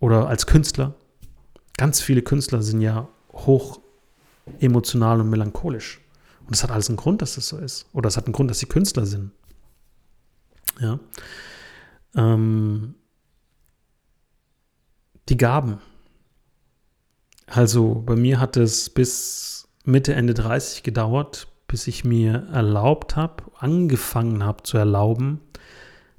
oder 0.00 0.28
als 0.28 0.46
Künstler 0.46 0.94
ganz 1.78 2.00
viele 2.02 2.20
Künstler 2.20 2.60
sind 2.60 2.82
ja 2.82 3.08
hoch 3.32 3.80
emotional 4.60 5.20
und 5.20 5.30
melancholisch. 5.30 6.00
Und 6.40 6.50
das 6.50 6.62
hat 6.62 6.70
alles 6.70 6.88
einen 6.88 6.96
Grund, 6.96 7.22
dass 7.22 7.36
das 7.36 7.48
so 7.48 7.56
ist. 7.56 7.86
Oder 7.94 8.08
es 8.08 8.16
hat 8.18 8.26
einen 8.26 8.34
Grund, 8.34 8.50
dass 8.50 8.58
sie 8.58 8.66
Künstler 8.66 9.06
sind. 9.06 9.30
Ja. 10.80 10.98
Ähm, 12.14 12.94
die 15.28 15.36
Gaben. 15.36 15.78
Also 17.46 17.94
bei 17.94 18.16
mir 18.16 18.40
hat 18.40 18.56
es 18.56 18.90
bis 18.90 19.68
Mitte, 19.84 20.14
Ende 20.14 20.34
30 20.34 20.82
gedauert, 20.82 21.48
bis 21.66 21.86
ich 21.86 22.04
mir 22.04 22.48
erlaubt 22.52 23.16
habe, 23.16 23.44
angefangen 23.58 24.44
habe 24.44 24.62
zu 24.62 24.78
erlauben, 24.78 25.40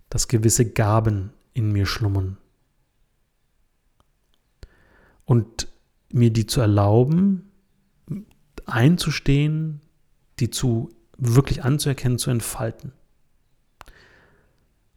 dass 0.09 0.27
gewisse 0.27 0.71
Gaben 0.71 1.33
in 1.53 1.71
mir 1.71 1.85
schlummern 1.85 2.37
und 5.29 5.67
mir 6.11 6.31
die 6.31 6.47
zu 6.47 6.59
erlauben, 6.59 7.51
einzustehen, 8.65 9.79
die 10.39 10.49
zu 10.49 10.89
wirklich 11.19 11.63
anzuerkennen, 11.63 12.17
zu 12.17 12.31
entfalten. 12.31 12.93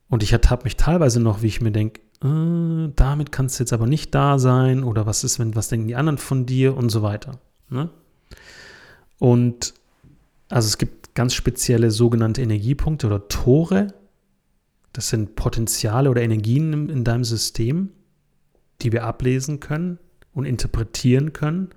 Und 0.09 0.23
ich 0.23 0.33
ertappe 0.33 0.65
mich 0.65 0.79
teilweise 0.79 1.21
noch, 1.21 1.43
wie 1.43 1.49
ich 1.49 1.61
mir 1.61 1.71
denke, 1.71 2.01
äh, 2.25 2.91
damit 2.97 3.31
kannst 3.31 3.59
du 3.59 3.63
jetzt 3.63 3.75
aber 3.75 3.87
nicht 3.87 4.15
da 4.15 4.39
sein 4.39 4.85
oder 4.85 5.05
was 5.05 5.23
ist, 5.23 5.39
wenn, 5.39 5.55
was 5.55 5.69
denken 5.69 5.89
die 5.89 5.97
anderen 5.97 6.17
von 6.17 6.47
dir 6.47 6.79
und 6.79 6.89
so 6.89 7.03
weiter. 7.03 7.39
Ne? 7.69 7.91
Und 9.19 9.75
also 10.49 10.67
es 10.67 10.79
gibt 10.79 11.15
ganz 11.15 11.35
spezielle 11.35 11.91
sogenannte 11.91 12.41
Energiepunkte 12.41 13.07
oder 13.07 13.29
Tore. 13.29 13.89
Das 14.95 15.11
sind 15.11 15.37
Potenziale 15.37 16.09
oder 16.09 16.23
Energien 16.23 16.73
in, 16.73 16.89
in 16.89 17.05
deinem 17.05 17.25
System, 17.25 17.91
die 18.81 18.93
wir 18.93 19.05
ablesen 19.05 19.61
können 19.61 19.99
und 20.33 20.45
interpretieren 20.45 21.33
können. 21.33 21.71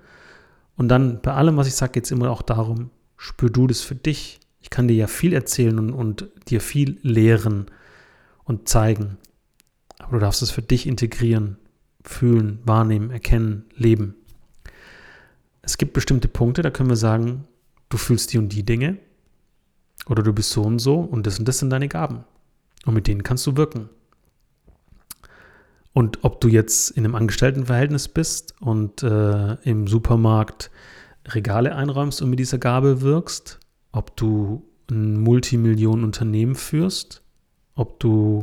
Und 0.76 0.88
dann 0.88 1.20
bei 1.22 1.32
allem, 1.32 1.56
was 1.56 1.66
ich 1.66 1.74
sage, 1.74 1.92
geht 1.92 2.04
es 2.04 2.10
immer 2.10 2.30
auch 2.30 2.42
darum, 2.42 2.90
spür 3.16 3.50
du 3.50 3.66
das 3.66 3.80
für 3.80 3.94
dich. 3.94 4.40
Ich 4.60 4.70
kann 4.70 4.88
dir 4.88 4.94
ja 4.94 5.06
viel 5.06 5.32
erzählen 5.32 5.78
und, 5.78 5.92
und 5.92 6.28
dir 6.48 6.60
viel 6.60 6.98
lehren 7.02 7.66
und 8.44 8.68
zeigen. 8.68 9.18
Aber 9.98 10.18
du 10.18 10.20
darfst 10.20 10.42
es 10.42 10.50
für 10.50 10.62
dich 10.62 10.86
integrieren, 10.86 11.56
fühlen, 12.02 12.60
wahrnehmen, 12.64 13.10
erkennen, 13.10 13.64
leben. 13.74 14.14
Es 15.62 15.78
gibt 15.78 15.94
bestimmte 15.94 16.28
Punkte, 16.28 16.62
da 16.62 16.70
können 16.70 16.90
wir 16.90 16.96
sagen, 16.96 17.44
du 17.88 17.96
fühlst 17.96 18.32
die 18.32 18.38
und 18.38 18.50
die 18.50 18.64
Dinge 18.64 18.98
oder 20.06 20.22
du 20.22 20.32
bist 20.32 20.50
so 20.50 20.62
und 20.62 20.78
so 20.78 21.00
und 21.00 21.26
das 21.26 21.38
und 21.38 21.48
das 21.48 21.58
sind 21.58 21.70
deine 21.70 21.88
Gaben. 21.88 22.24
Und 22.84 22.94
mit 22.94 23.06
denen 23.08 23.22
kannst 23.22 23.46
du 23.46 23.56
wirken. 23.56 23.88
Und 25.96 26.24
ob 26.24 26.42
du 26.42 26.48
jetzt 26.48 26.90
in 26.90 27.06
einem 27.06 27.14
Angestelltenverhältnis 27.14 28.08
bist 28.08 28.54
und 28.60 29.02
äh, 29.02 29.54
im 29.62 29.86
Supermarkt 29.86 30.70
Regale 31.26 31.74
einräumst 31.74 32.20
und 32.20 32.28
mit 32.28 32.38
dieser 32.38 32.58
Gabe 32.58 33.00
wirkst, 33.00 33.60
ob 33.92 34.14
du 34.14 34.62
ein 34.90 35.18
Multimillionenunternehmen 35.18 36.54
führst, 36.54 37.22
ob 37.74 37.98
du 37.98 38.42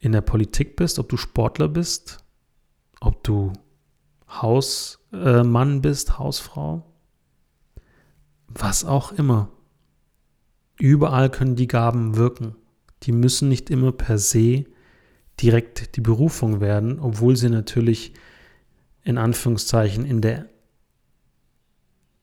in 0.00 0.10
der 0.10 0.22
Politik 0.22 0.74
bist, 0.74 0.98
ob 0.98 1.08
du 1.08 1.16
Sportler 1.16 1.68
bist, 1.68 2.18
ob 3.00 3.22
du 3.22 3.52
Hausmann 4.28 5.76
äh, 5.76 5.80
bist, 5.80 6.18
Hausfrau, 6.18 6.92
was 8.48 8.84
auch 8.84 9.12
immer. 9.12 9.48
Überall 10.76 11.30
können 11.30 11.54
die 11.54 11.68
Gaben 11.68 12.16
wirken. 12.16 12.56
Die 13.04 13.12
müssen 13.12 13.48
nicht 13.48 13.70
immer 13.70 13.92
per 13.92 14.18
se 14.18 14.64
direkt 15.40 15.96
die 15.96 16.00
Berufung 16.00 16.60
werden, 16.60 16.98
obwohl 16.98 17.36
sie 17.36 17.48
natürlich 17.48 18.14
in 19.02 19.18
Anführungszeichen 19.18 20.04
in 20.04 20.20
der 20.20 20.46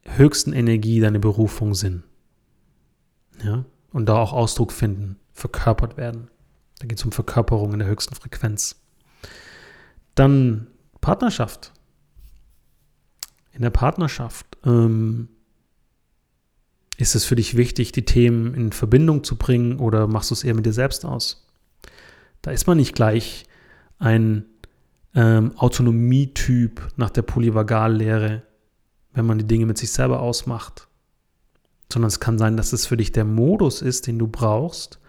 höchsten 0.04 0.54
Energie 0.54 1.00
deine 1.00 1.20
Berufung 1.20 1.76
sind. 1.76 2.04
Ja? 3.44 3.66
Und 3.92 4.08
da 4.08 4.16
auch 4.16 4.34
Ausdruck 4.34 4.72
finden, 4.72 5.18
verkörpert 5.34 5.98
werden. 5.98 6.30
Da 6.80 6.88
geht 6.88 6.98
es 6.98 7.06
um 7.06 7.12
Verkörperung 7.12 7.74
in 7.74 7.80
der 7.80 7.88
höchsten 7.88 8.16
Frequenz. 8.16 8.82
Dann 10.16 10.68
Partnerschaft. 11.02 11.74
In 13.52 13.62
der 13.62 13.70
Partnerschaft 13.70 14.58
ähm, 14.66 15.28
ist 16.98 17.16
es 17.16 17.26
für 17.26 17.36
dich 17.36 17.58
wichtig, 17.58 17.92
die 17.92 18.06
Themen 18.06 18.54
in 18.54 18.72
Verbindung 18.72 19.24
zu 19.24 19.36
bringen 19.36 19.80
oder 19.80 20.08
machst 20.08 20.32
du 20.32 20.34
es 20.34 20.44
eher 20.44 20.56
mit 20.56 20.66
dir 20.66 20.74
selbst 20.74 21.06
aus? 21.06 21.46
Da 22.42 22.52
ist 22.52 22.68
man 22.68 22.78
nicht 22.78 22.96
gleich 22.96 23.46
ein 24.00 24.46
ähm, 25.14 25.58
Autonomietyp 25.58 26.82
nach 26.96 27.10
der 27.10 27.22
Polyvagallehre, 27.22 28.44
wenn 29.14 29.26
man 29.26 29.38
die 29.38 29.48
Dinge 29.48 29.66
mit 29.66 29.78
sich 29.78 29.92
selber 29.92 30.22
ausmacht, 30.22 30.88
sondern 31.92 32.08
es 32.08 32.20
kann 32.20 32.38
sein, 32.38 32.58
dass 32.58 32.74
es 32.74 32.86
für 32.86 32.98
dich 32.98 33.12
der 33.12 33.26
Modus 33.26 33.82
ist, 33.82 34.08
den 34.08 34.18
du 34.18 34.28
brauchst, 34.28 35.00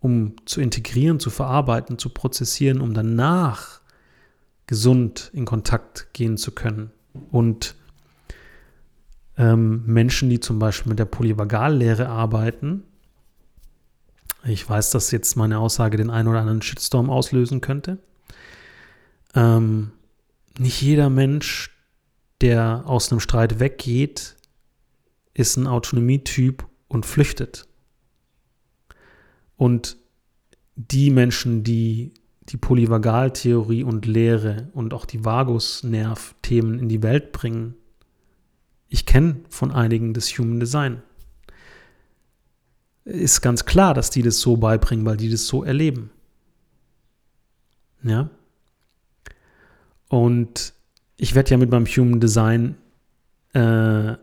um 0.00 0.34
zu 0.46 0.60
integrieren, 0.60 1.20
zu 1.20 1.30
verarbeiten, 1.30 1.98
zu 1.98 2.08
prozessieren, 2.08 2.80
um 2.80 2.94
danach 2.94 3.80
gesund 4.66 5.30
in 5.34 5.44
Kontakt 5.44 6.12
gehen 6.12 6.36
zu 6.36 6.52
können. 6.52 6.90
Und 7.30 7.76
ähm, 9.36 9.84
Menschen, 9.86 10.30
die 10.30 10.40
zum 10.40 10.58
Beispiel 10.58 10.90
mit 10.90 10.98
der 10.98 11.04
Polyvagallehre 11.04 12.08
arbeiten, 12.08 12.84
ich 14.44 14.68
weiß, 14.68 14.90
dass 14.90 15.10
jetzt 15.10 15.36
meine 15.36 15.58
Aussage 15.58 15.96
den 15.96 16.10
einen 16.10 16.28
oder 16.28 16.40
anderen 16.40 16.62
Shitstorm 16.62 17.10
auslösen 17.10 17.60
könnte. 17.60 17.98
Ähm, 19.34 19.92
nicht 20.58 20.82
jeder 20.82 21.10
Mensch, 21.10 21.70
der 22.40 22.84
aus 22.86 23.10
einem 23.10 23.20
Streit 23.20 23.60
weggeht, 23.60 24.36
ist 25.34 25.56
ein 25.56 25.66
Autonomietyp 25.66 26.66
und 26.88 27.06
flüchtet. 27.06 27.66
Und 29.56 29.96
die 30.76 31.10
Menschen, 31.10 31.62
die 31.62 32.12
die 32.48 32.56
Polyvagaltheorie 32.56 33.84
und 33.84 34.04
Lehre 34.04 34.68
und 34.72 34.94
auch 34.94 35.04
die 35.04 35.24
Vagusnerv-Themen 35.24 36.78
in 36.78 36.88
die 36.88 37.02
Welt 37.02 37.32
bringen, 37.32 37.76
ich 38.88 39.06
kenne 39.06 39.36
von 39.48 39.70
einigen 39.70 40.12
das 40.12 40.36
Human 40.36 40.60
Design. 40.60 41.02
Ist 43.04 43.40
ganz 43.40 43.64
klar, 43.64 43.94
dass 43.94 44.10
die 44.10 44.22
das 44.22 44.40
so 44.40 44.56
beibringen, 44.56 45.04
weil 45.04 45.16
die 45.16 45.30
das 45.30 45.46
so 45.46 45.64
erleben. 45.64 46.10
Ja. 48.02 48.30
Und 50.08 50.72
ich 51.16 51.34
werde 51.34 51.50
ja 51.50 51.56
mit 51.56 51.70
meinem 51.70 51.86
Human 51.86 52.20
Design 52.20 52.76
äh, 53.54 54.14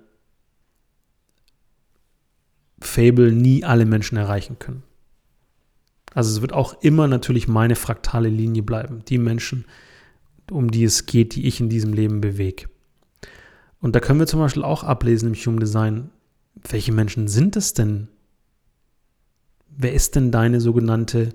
Fable 2.81 3.31
nie 3.31 3.63
alle 3.63 3.85
Menschen 3.85 4.17
erreichen 4.17 4.59
können. 4.59 4.83
Also 6.13 6.31
es 6.31 6.41
wird 6.41 6.53
auch 6.53 6.81
immer 6.81 7.07
natürlich 7.07 7.47
meine 7.47 7.75
fraktale 7.75 8.29
Linie 8.29 8.63
bleiben. 8.63 9.03
Die 9.07 9.17
Menschen, 9.17 9.65
um 10.49 10.71
die 10.71 10.83
es 10.83 11.05
geht, 11.05 11.35
die 11.35 11.47
ich 11.47 11.59
in 11.59 11.69
diesem 11.69 11.93
Leben 11.93 12.21
bewege. 12.21 12.67
Und 13.81 13.95
da 13.95 13.99
können 13.99 14.19
wir 14.19 14.27
zum 14.27 14.39
Beispiel 14.39 14.63
auch 14.63 14.83
ablesen 14.83 15.29
im 15.29 15.35
Human 15.35 15.59
Design, 15.59 16.09
welche 16.69 16.91
Menschen 16.91 17.27
sind 17.27 17.55
es 17.55 17.73
denn? 17.73 18.09
Wer 19.81 19.93
ist 19.93 20.15
denn 20.15 20.29
deine 20.29 20.59
sogenannte 20.59 21.29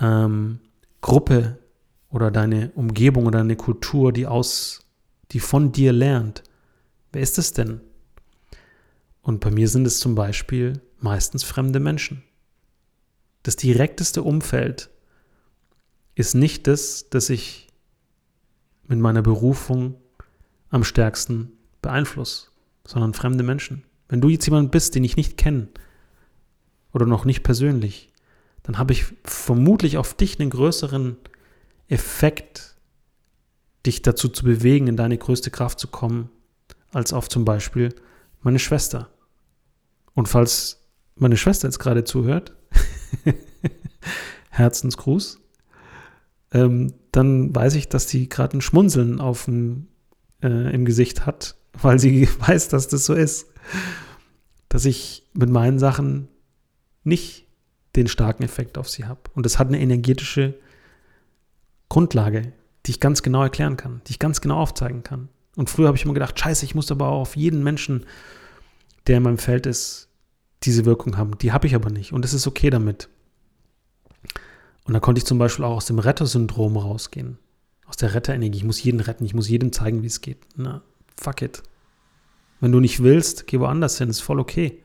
ähm, 0.00 0.58
Gruppe 1.00 1.60
oder 2.08 2.32
deine 2.32 2.72
Umgebung 2.74 3.26
oder 3.26 3.38
deine 3.38 3.54
Kultur, 3.54 4.12
die 4.12 4.26
aus, 4.26 4.84
die 5.30 5.38
von 5.38 5.70
dir 5.70 5.92
lernt? 5.92 6.42
Wer 7.12 7.22
ist 7.22 7.38
es 7.38 7.52
denn? 7.52 7.80
Und 9.22 9.38
bei 9.38 9.52
mir 9.52 9.68
sind 9.68 9.86
es 9.86 10.00
zum 10.00 10.16
Beispiel 10.16 10.80
meistens 10.98 11.44
fremde 11.44 11.78
Menschen. 11.78 12.24
Das 13.44 13.54
direkteste 13.54 14.24
Umfeld 14.24 14.90
ist 16.16 16.34
nicht 16.34 16.66
das, 16.66 17.08
das 17.08 17.30
ich 17.30 17.68
mit 18.88 18.98
meiner 18.98 19.22
Berufung 19.22 19.94
am 20.70 20.82
stärksten 20.82 21.52
beeinflusse, 21.82 22.48
sondern 22.84 23.14
fremde 23.14 23.44
Menschen. 23.44 23.84
Wenn 24.08 24.20
du 24.20 24.28
jetzt 24.28 24.46
jemand 24.46 24.72
bist, 24.72 24.96
den 24.96 25.04
ich 25.04 25.16
nicht 25.16 25.36
kenne 25.36 25.68
oder 26.92 27.06
noch 27.06 27.24
nicht 27.24 27.42
persönlich, 27.42 28.12
dann 28.62 28.78
habe 28.78 28.92
ich 28.92 29.04
vermutlich 29.24 29.96
auf 29.96 30.14
dich 30.14 30.38
einen 30.38 30.50
größeren 30.50 31.16
Effekt, 31.88 32.76
dich 33.86 34.02
dazu 34.02 34.28
zu 34.28 34.44
bewegen, 34.44 34.86
in 34.86 34.96
deine 34.96 35.16
größte 35.16 35.50
Kraft 35.50 35.78
zu 35.78 35.88
kommen, 35.88 36.30
als 36.92 37.12
auf 37.12 37.28
zum 37.28 37.44
Beispiel 37.44 37.94
meine 38.42 38.58
Schwester. 38.58 39.08
Und 40.14 40.28
falls 40.28 40.80
meine 41.16 41.36
Schwester 41.36 41.68
jetzt 41.68 41.78
gerade 41.78 42.04
zuhört, 42.04 42.54
Herzensgruß, 44.50 45.40
ähm, 46.52 46.94
dann 47.12 47.54
weiß 47.54 47.74
ich, 47.74 47.88
dass 47.88 48.06
die 48.06 48.28
gerade 48.28 48.58
ein 48.58 48.60
Schmunzeln 48.60 49.20
auf 49.20 49.44
dem, 49.44 49.88
äh, 50.42 50.74
im 50.74 50.84
Gesicht 50.84 51.26
hat, 51.26 51.56
weil 51.80 51.98
sie 51.98 52.28
weiß, 52.40 52.68
dass 52.68 52.88
das 52.88 53.04
so 53.06 53.14
ist. 53.14 53.46
Dass 54.68 54.84
ich 54.84 55.28
mit 55.32 55.50
meinen 55.50 55.78
Sachen 55.78 56.28
nicht 57.04 57.46
den 57.96 58.08
starken 58.08 58.42
Effekt 58.42 58.78
auf 58.78 58.88
sie 58.88 59.04
habe. 59.04 59.20
Und 59.34 59.46
das 59.46 59.58
hat 59.58 59.68
eine 59.68 59.80
energetische 59.80 60.54
Grundlage, 61.88 62.52
die 62.86 62.92
ich 62.92 63.00
ganz 63.00 63.22
genau 63.22 63.42
erklären 63.42 63.76
kann, 63.76 64.00
die 64.06 64.12
ich 64.12 64.18
ganz 64.18 64.40
genau 64.40 64.58
aufzeigen 64.58 65.02
kann. 65.02 65.28
Und 65.56 65.68
früher 65.68 65.88
habe 65.88 65.96
ich 65.96 66.04
immer 66.04 66.14
gedacht, 66.14 66.38
scheiße, 66.38 66.64
ich 66.64 66.74
muss 66.74 66.90
aber 66.90 67.08
auch 67.08 67.20
auf 67.20 67.36
jeden 67.36 67.62
Menschen, 67.62 68.06
der 69.06 69.16
in 69.16 69.24
meinem 69.24 69.38
Feld 69.38 69.66
ist, 69.66 70.08
diese 70.62 70.84
Wirkung 70.84 71.16
haben. 71.16 71.36
Die 71.38 71.52
habe 71.52 71.66
ich 71.66 71.74
aber 71.74 71.90
nicht 71.90 72.12
und 72.12 72.24
es 72.24 72.34
ist 72.34 72.46
okay 72.46 72.70
damit. 72.70 73.08
Und 74.84 74.94
da 74.94 75.00
konnte 75.00 75.18
ich 75.18 75.26
zum 75.26 75.38
Beispiel 75.38 75.64
auch 75.64 75.76
aus 75.76 75.86
dem 75.86 75.98
Rettersyndrom 75.98 76.76
rausgehen. 76.76 77.38
Aus 77.86 77.96
der 77.96 78.14
Retterenergie. 78.14 78.58
Ich 78.58 78.64
muss 78.64 78.82
jeden 78.82 79.00
retten, 79.00 79.24
ich 79.24 79.34
muss 79.34 79.48
jedem 79.48 79.72
zeigen, 79.72 80.02
wie 80.02 80.06
es 80.06 80.20
geht. 80.20 80.38
Na, 80.56 80.82
fuck 81.16 81.42
it. 81.42 81.62
Wenn 82.60 82.72
du 82.72 82.80
nicht 82.80 83.02
willst, 83.02 83.46
geh 83.46 83.58
woanders 83.58 83.98
hin, 83.98 84.10
ist 84.10 84.20
voll 84.20 84.38
okay. 84.38 84.82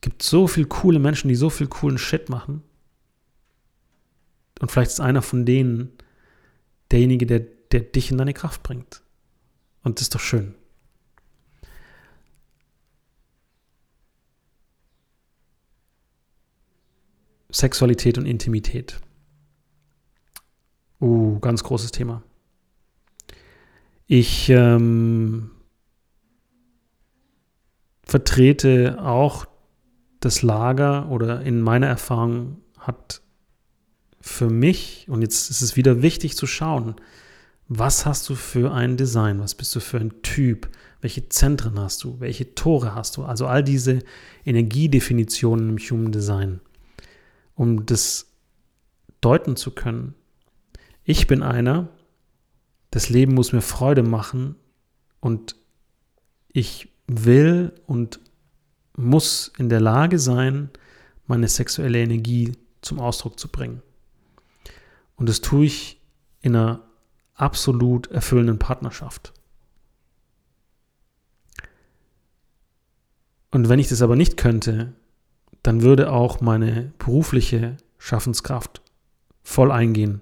Gibt 0.00 0.22
so 0.22 0.46
viele 0.46 0.66
coole 0.66 0.98
Menschen, 0.98 1.28
die 1.28 1.34
so 1.34 1.50
viel 1.50 1.66
coolen 1.66 1.98
Shit 1.98 2.28
machen. 2.28 2.62
Und 4.60 4.70
vielleicht 4.70 4.92
ist 4.92 5.00
einer 5.00 5.22
von 5.22 5.44
denen 5.44 5.92
derjenige, 6.90 7.26
der, 7.26 7.40
der 7.40 7.80
dich 7.80 8.10
in 8.10 8.18
deine 8.18 8.34
Kraft 8.34 8.62
bringt. 8.62 9.02
Und 9.82 9.98
das 9.98 10.02
ist 10.02 10.14
doch 10.14 10.20
schön. 10.20 10.54
Sexualität 17.50 18.18
und 18.18 18.26
Intimität. 18.26 19.00
Uh, 21.00 21.38
ganz 21.38 21.62
großes 21.62 21.92
Thema. 21.92 22.22
Ich 24.06 24.48
ähm, 24.48 25.50
vertrete 28.02 28.98
auch 29.00 29.46
das 30.20 30.42
Lager 30.42 31.10
oder 31.10 31.42
in 31.42 31.60
meiner 31.60 31.86
Erfahrung 31.86 32.58
hat 32.78 33.22
für 34.20 34.50
mich, 34.50 35.06
und 35.08 35.22
jetzt 35.22 35.50
ist 35.50 35.60
es 35.62 35.76
wieder 35.76 36.02
wichtig 36.02 36.36
zu 36.36 36.46
schauen, 36.46 36.96
was 37.68 38.06
hast 38.06 38.28
du 38.28 38.34
für 38.34 38.72
ein 38.72 38.96
Design, 38.96 39.40
was 39.40 39.54
bist 39.54 39.74
du 39.76 39.80
für 39.80 39.98
ein 39.98 40.22
Typ, 40.22 40.68
welche 41.00 41.28
Zentren 41.28 41.78
hast 41.78 42.02
du, 42.02 42.18
welche 42.18 42.54
Tore 42.54 42.94
hast 42.94 43.16
du, 43.16 43.24
also 43.24 43.46
all 43.46 43.62
diese 43.62 44.00
Energiedefinitionen 44.44 45.68
im 45.70 45.78
Human 45.78 46.12
Design, 46.12 46.60
um 47.54 47.86
das 47.86 48.26
deuten 49.20 49.56
zu 49.56 49.70
können. 49.70 50.14
Ich 51.04 51.26
bin 51.26 51.42
einer, 51.42 51.88
das 52.90 53.10
Leben 53.10 53.34
muss 53.34 53.52
mir 53.52 53.60
Freude 53.60 54.02
machen 54.02 54.56
und 55.20 55.56
ich 56.52 56.88
will 57.06 57.72
und 57.86 58.20
muss 58.98 59.52
in 59.58 59.68
der 59.68 59.80
Lage 59.80 60.18
sein, 60.18 60.70
meine 61.26 61.48
sexuelle 61.48 62.00
Energie 62.02 62.52
zum 62.82 62.98
Ausdruck 62.98 63.38
zu 63.38 63.48
bringen. 63.48 63.82
Und 65.16 65.28
das 65.28 65.40
tue 65.40 65.66
ich 65.66 66.00
in 66.40 66.56
einer 66.56 66.82
absolut 67.34 68.08
erfüllenden 68.08 68.58
Partnerschaft. 68.58 69.32
Und 73.50 73.68
wenn 73.68 73.78
ich 73.78 73.88
das 73.88 74.02
aber 74.02 74.16
nicht 74.16 74.36
könnte, 74.36 74.92
dann 75.62 75.82
würde 75.82 76.12
auch 76.12 76.40
meine 76.40 76.92
berufliche 76.98 77.76
Schaffenskraft 77.98 78.82
voll 79.42 79.72
eingehen. 79.72 80.20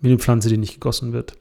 Wie 0.00 0.08
eine 0.08 0.18
Pflanze, 0.18 0.48
die 0.48 0.58
nicht 0.58 0.74
gegossen 0.74 1.12
wird. 1.12 1.36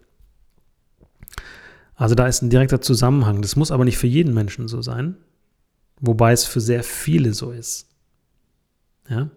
Also 1.95 2.15
da 2.15 2.27
ist 2.27 2.41
ein 2.41 2.49
direkter 2.49 2.81
Zusammenhang. 2.81 3.41
Das 3.41 3.55
muss 3.55 3.71
aber 3.71 3.85
nicht 3.85 3.97
für 3.97 4.07
jeden 4.07 4.33
Menschen 4.33 4.67
so 4.67 4.81
sein, 4.81 5.17
wobei 5.99 6.31
es 6.31 6.45
für 6.45 6.61
sehr 6.61 6.83
viele 6.83 7.33
so 7.33 7.51
ist. 7.51 7.87
Ja? 9.09 9.29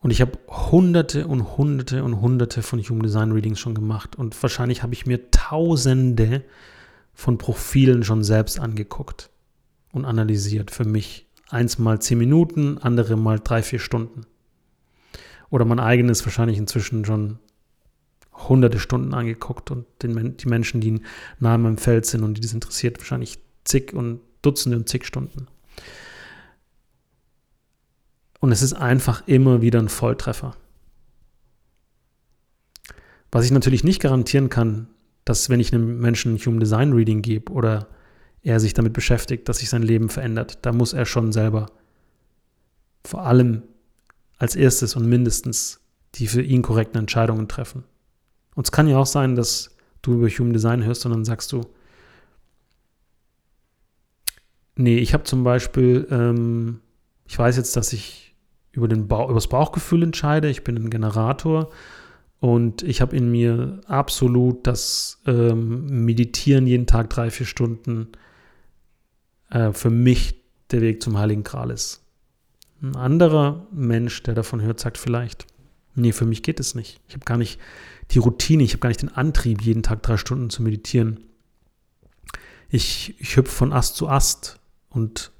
Und 0.00 0.10
ich 0.10 0.20
habe 0.20 0.38
hunderte 0.48 1.26
und 1.26 1.56
hunderte 1.56 2.04
und 2.04 2.20
hunderte 2.20 2.62
von 2.62 2.80
Human 2.80 3.02
Design 3.02 3.32
Readings 3.32 3.58
schon 3.58 3.74
gemacht 3.74 4.16
und 4.16 4.40
wahrscheinlich 4.42 4.82
habe 4.82 4.94
ich 4.94 5.06
mir 5.06 5.30
tausende 5.30 6.44
von 7.14 7.36
Profilen 7.36 8.04
schon 8.04 8.22
selbst 8.22 8.60
angeguckt 8.60 9.30
und 9.92 10.04
analysiert 10.04 10.70
für 10.70 10.84
mich. 10.84 11.26
Eins 11.50 11.78
mal 11.78 12.00
zehn 12.00 12.18
Minuten, 12.18 12.78
andere 12.78 13.16
mal 13.16 13.40
drei, 13.40 13.62
vier 13.62 13.78
Stunden. 13.78 14.26
Oder 15.50 15.64
mein 15.64 15.80
eigenes 15.80 16.24
wahrscheinlich 16.26 16.58
inzwischen 16.58 17.04
schon 17.04 17.38
hunderte 18.32 18.78
Stunden 18.78 19.14
angeguckt 19.14 19.70
und 19.70 19.86
den, 20.02 20.36
die 20.36 20.46
Menschen, 20.46 20.80
die 20.80 21.00
nahe 21.40 21.54
an 21.54 21.62
meinem 21.62 21.78
Feld 21.78 22.06
sind 22.06 22.22
und 22.22 22.34
die 22.34 22.40
das 22.40 22.52
interessiert, 22.52 22.98
wahrscheinlich 22.98 23.38
zig 23.64 23.94
und 23.94 24.20
Dutzende 24.42 24.76
und 24.76 24.88
zig 24.88 25.04
Stunden. 25.04 25.48
Und 28.40 28.52
es 28.52 28.62
ist 28.62 28.74
einfach 28.74 29.26
immer 29.26 29.62
wieder 29.62 29.80
ein 29.80 29.88
Volltreffer. 29.88 30.56
Was 33.30 33.44
ich 33.44 33.50
natürlich 33.50 33.84
nicht 33.84 34.00
garantieren 34.00 34.48
kann, 34.48 34.88
dass 35.24 35.50
wenn 35.50 35.60
ich 35.60 35.72
einem 35.74 35.98
Menschen 35.98 36.34
ein 36.34 36.38
Human 36.38 36.60
Design 36.60 36.92
Reading 36.92 37.20
gebe 37.20 37.52
oder 37.52 37.88
er 38.42 38.60
sich 38.60 38.72
damit 38.72 38.92
beschäftigt, 38.92 39.48
dass 39.48 39.58
sich 39.58 39.68
sein 39.68 39.82
Leben 39.82 40.08
verändert, 40.08 40.60
da 40.62 40.72
muss 40.72 40.92
er 40.92 41.04
schon 41.04 41.32
selber 41.32 41.66
vor 43.04 43.26
allem 43.26 43.62
als 44.38 44.56
erstes 44.56 44.96
und 44.96 45.06
mindestens 45.06 45.80
die 46.14 46.26
für 46.26 46.42
ihn 46.42 46.62
korrekten 46.62 47.00
Entscheidungen 47.00 47.48
treffen. 47.48 47.84
Und 48.54 48.66
es 48.66 48.72
kann 48.72 48.88
ja 48.88 48.96
auch 48.96 49.06
sein, 49.06 49.36
dass 49.36 49.76
du 50.02 50.14
über 50.14 50.28
Human 50.28 50.52
Design 50.52 50.84
hörst 50.84 51.04
und 51.04 51.12
dann 51.12 51.24
sagst 51.24 51.52
du, 51.52 51.66
nee, 54.78 54.98
ich 54.98 55.12
habe 55.12 55.24
zum 55.24 55.44
Beispiel, 55.44 56.06
ähm, 56.10 56.80
ich 57.26 57.38
weiß 57.38 57.56
jetzt, 57.56 57.76
dass 57.76 57.92
ich 57.92 58.34
über, 58.72 58.88
den 58.88 59.08
ba 59.08 59.24
über 59.24 59.34
das 59.34 59.48
Bauchgefühl 59.48 60.02
entscheide. 60.02 60.48
Ich 60.48 60.64
bin 60.64 60.76
ein 60.76 60.90
Generator 60.90 61.70
und 62.40 62.82
ich 62.82 63.00
habe 63.00 63.16
in 63.16 63.30
mir 63.30 63.80
absolut 63.86 64.66
das 64.66 65.20
ähm, 65.26 66.04
Meditieren 66.04 66.66
jeden 66.66 66.86
Tag 66.86 67.10
drei, 67.10 67.30
vier 67.30 67.46
Stunden 67.46 68.08
äh, 69.50 69.72
für 69.72 69.90
mich 69.90 70.40
der 70.70 70.80
Weg 70.80 71.02
zum 71.02 71.18
Heiligen 71.18 71.42
Gral 71.42 71.70
ist. 71.70 72.04
Ein 72.80 72.94
anderer 72.94 73.66
Mensch, 73.72 74.22
der 74.22 74.34
davon 74.34 74.62
hört, 74.62 74.78
sagt 74.78 74.98
vielleicht, 74.98 75.46
nee, 75.96 76.12
für 76.12 76.26
mich 76.26 76.44
geht 76.44 76.60
es 76.60 76.76
nicht. 76.76 77.00
Ich 77.08 77.14
habe 77.14 77.24
gar 77.24 77.38
nicht 77.38 77.58
die 78.12 78.20
Routine, 78.20 78.62
ich 78.62 78.72
habe 78.72 78.80
gar 78.80 78.88
nicht 78.88 79.02
den 79.02 79.12
Antrieb, 79.12 79.62
jeden 79.62 79.82
Tag 79.82 80.02
drei 80.02 80.16
Stunden 80.16 80.50
zu 80.50 80.62
meditieren. 80.62 81.24
Ich, 82.68 83.18
ich 83.18 83.36
hüpfe 83.36 83.50
von 83.50 83.72
Ast 83.72 83.96
zu 83.96 84.08
Ast 84.08 84.57
und 84.90 85.32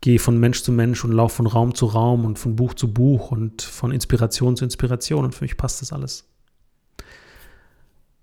gehe 0.00 0.18
von 0.18 0.38
Mensch 0.38 0.62
zu 0.62 0.72
Mensch 0.72 1.04
und 1.04 1.12
laufe 1.12 1.36
von 1.36 1.46
Raum 1.46 1.74
zu 1.74 1.86
Raum 1.86 2.24
und 2.24 2.38
von 2.38 2.56
Buch 2.56 2.74
zu 2.74 2.92
Buch 2.92 3.30
und 3.30 3.62
von 3.62 3.90
Inspiration 3.90 4.56
zu 4.56 4.64
Inspiration 4.64 5.24
und 5.24 5.34
für 5.34 5.44
mich 5.44 5.56
passt 5.56 5.82
das 5.82 5.92
alles. 5.92 6.24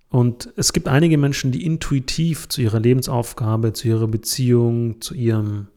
Und 0.09 0.53
es 0.55 0.71
gibt 0.71 0.87
einige 0.87 1.17
Menschen, 1.17 1.51
die 1.51 1.65
intuitiv 1.65 2.47
zu 2.47 2.61
ihrer 2.61 2.79
Lebensaufgabe, 2.79 3.73
zu 3.73 3.89
ihrer 3.89 4.07
Beziehung, 4.07 5.01
zu 5.01 5.13
ihrem, 5.13 5.67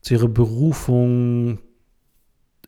zu 0.00 0.14
ihrer 0.14 0.28
Berufung 0.28 1.60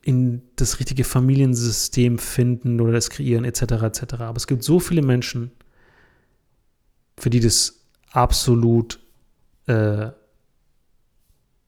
in 0.03 0.43
das 0.55 0.79
richtige 0.79 1.03
Familiensystem 1.03 2.19
finden 2.19 2.81
oder 2.81 2.93
das 2.93 3.11
kreieren 3.11 3.45
etc. 3.45 3.63
etc. 3.83 4.15
Aber 4.21 4.37
es 4.37 4.47
gibt 4.47 4.63
so 4.63 4.79
viele 4.79 5.03
Menschen, 5.03 5.51
für 7.19 7.31
die 7.31 7.41
das 7.41 7.81
absolut 8.13 9.01
äh, 9.67 10.11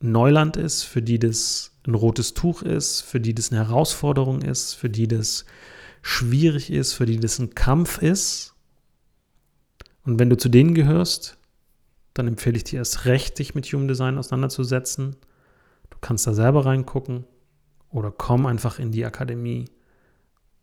Neuland 0.01 0.57
ist, 0.57 0.85
für 0.85 1.03
die 1.03 1.19
das 1.19 1.73
ein 1.87 1.95
rotes 1.95 2.35
Tuch 2.35 2.63
ist, 2.63 3.01
für 3.01 3.21
die 3.21 3.35
das 3.35 3.51
eine 3.51 3.67
Herausforderung 3.67 4.43
ist, 4.43 4.75
für 4.75 4.91
die 4.91 5.09
das 5.09 5.45
schwierig 6.03 6.71
ist, 6.71 6.93
für 6.93 7.07
die 7.07 7.19
das 7.19 7.39
ein 7.39 7.55
Kampf 7.55 7.99
ist. 7.99 8.55
Und 10.05 10.19
wenn 10.19 10.31
du 10.31 10.37
zu 10.37 10.49
denen 10.49 10.75
gehörst, 10.75 11.37
dann 12.15 12.29
empfehle 12.29 12.57
ich 12.57 12.65
dir 12.65 12.79
erst 12.79 13.05
recht, 13.05 13.39
dich 13.39 13.55
mit 13.55 13.67
Human 13.67 13.89
Design 13.89 14.19
auseinanderzusetzen. 14.19 15.16
Du 15.91 15.99
kannst 16.01 16.27
da 16.27 16.35
selber 16.35 16.66
reingucken 16.66 17.25
oder 17.91 18.11
komm 18.11 18.47
einfach 18.47 18.79
in 18.79 18.93
die 18.93 19.05
Akademie, 19.05 19.66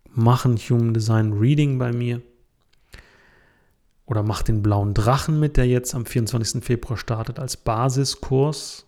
mach 0.09 0.45
ein 0.45 0.57
Human 0.57 0.93
Design 0.93 1.34
Reading 1.34 1.78
bei 1.78 1.91
mir 1.91 2.22
oder 4.05 4.24
mach 4.24 4.43
den 4.43 4.62
blauen 4.62 4.93
Drachen 4.93 5.39
mit, 5.39 5.57
der 5.57 5.68
jetzt 5.68 5.95
am 5.95 6.05
24. 6.05 6.64
Februar 6.64 6.97
startet 6.97 7.39
als 7.39 7.57
Basiskurs 7.57 8.86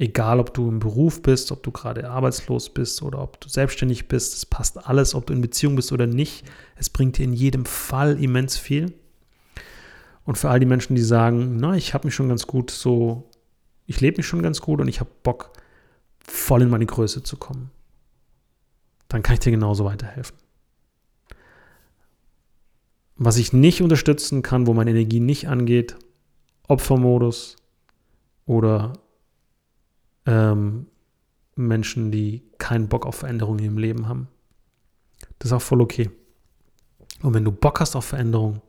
Egal, 0.00 0.40
ob 0.40 0.54
du 0.54 0.66
im 0.66 0.78
Beruf 0.78 1.20
bist, 1.20 1.52
ob 1.52 1.62
du 1.62 1.70
gerade 1.70 2.08
arbeitslos 2.08 2.70
bist 2.70 3.02
oder 3.02 3.20
ob 3.20 3.38
du 3.38 3.50
selbstständig 3.50 4.08
bist, 4.08 4.32
es 4.32 4.46
passt 4.46 4.88
alles, 4.88 5.14
ob 5.14 5.26
du 5.26 5.34
in 5.34 5.42
Beziehung 5.42 5.76
bist 5.76 5.92
oder 5.92 6.06
nicht. 6.06 6.42
Es 6.74 6.88
bringt 6.88 7.18
dir 7.18 7.24
in 7.24 7.34
jedem 7.34 7.66
Fall 7.66 8.18
immens 8.18 8.56
viel. 8.56 8.94
Und 10.24 10.38
für 10.38 10.48
all 10.48 10.58
die 10.58 10.64
Menschen, 10.64 10.96
die 10.96 11.02
sagen, 11.02 11.58
na, 11.58 11.74
ich 11.74 11.92
habe 11.92 12.06
mich 12.06 12.14
schon 12.14 12.30
ganz 12.30 12.46
gut 12.46 12.70
so, 12.70 13.28
ich 13.84 14.00
lebe 14.00 14.16
mich 14.16 14.26
schon 14.26 14.40
ganz 14.40 14.62
gut 14.62 14.80
und 14.80 14.88
ich 14.88 15.00
habe 15.00 15.10
Bock, 15.22 15.52
voll 16.26 16.62
in 16.62 16.70
meine 16.70 16.86
Größe 16.86 17.22
zu 17.22 17.36
kommen, 17.36 17.70
dann 19.08 19.22
kann 19.22 19.34
ich 19.34 19.40
dir 19.40 19.50
genauso 19.50 19.84
weiterhelfen. 19.84 20.38
Was 23.16 23.36
ich 23.36 23.52
nicht 23.52 23.82
unterstützen 23.82 24.40
kann, 24.40 24.66
wo 24.66 24.72
meine 24.72 24.92
Energie 24.92 25.20
nicht 25.20 25.46
angeht, 25.46 25.96
Opfermodus 26.68 27.56
oder 28.46 28.94
ähm, 30.26 30.86
Menschen, 31.56 32.10
die 32.10 32.42
keinen 32.58 32.88
Bock 32.88 33.06
auf 33.06 33.16
Veränderungen 33.16 33.64
im 33.64 33.78
Leben 33.78 34.08
haben. 34.08 34.28
Das 35.38 35.50
ist 35.50 35.52
auch 35.52 35.62
voll 35.62 35.80
okay. 35.80 36.10
Und 37.22 37.34
wenn 37.34 37.44
du 37.44 37.52
Bock 37.52 37.80
hast 37.80 37.96
auf 37.96 38.06
Veränderung, 38.06 38.62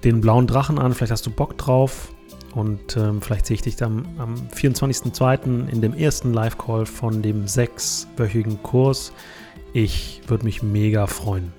den 0.03 0.21
blauen 0.21 0.45
Drachen 0.45 0.77
an, 0.77 0.93
vielleicht 0.93 1.11
hast 1.11 1.25
du 1.25 1.31
Bock 1.31 1.57
drauf 1.57 2.13
und 2.53 2.97
ähm, 2.97 3.23
vielleicht 3.23 3.47
sehe 3.47 3.55
ich 3.55 3.63
dich 3.63 3.77
dann 3.77 4.05
am 4.19 4.35
24.02. 4.55 5.69
in 5.69 5.81
dem 5.81 5.95
ersten 5.95 6.33
Live-Call 6.33 6.85
von 6.85 7.23
dem 7.23 7.47
sechswöchigen 7.47 8.61
Kurs. 8.61 9.11
Ich 9.73 10.21
würde 10.27 10.45
mich 10.45 10.61
mega 10.61 11.07
freuen. 11.07 11.51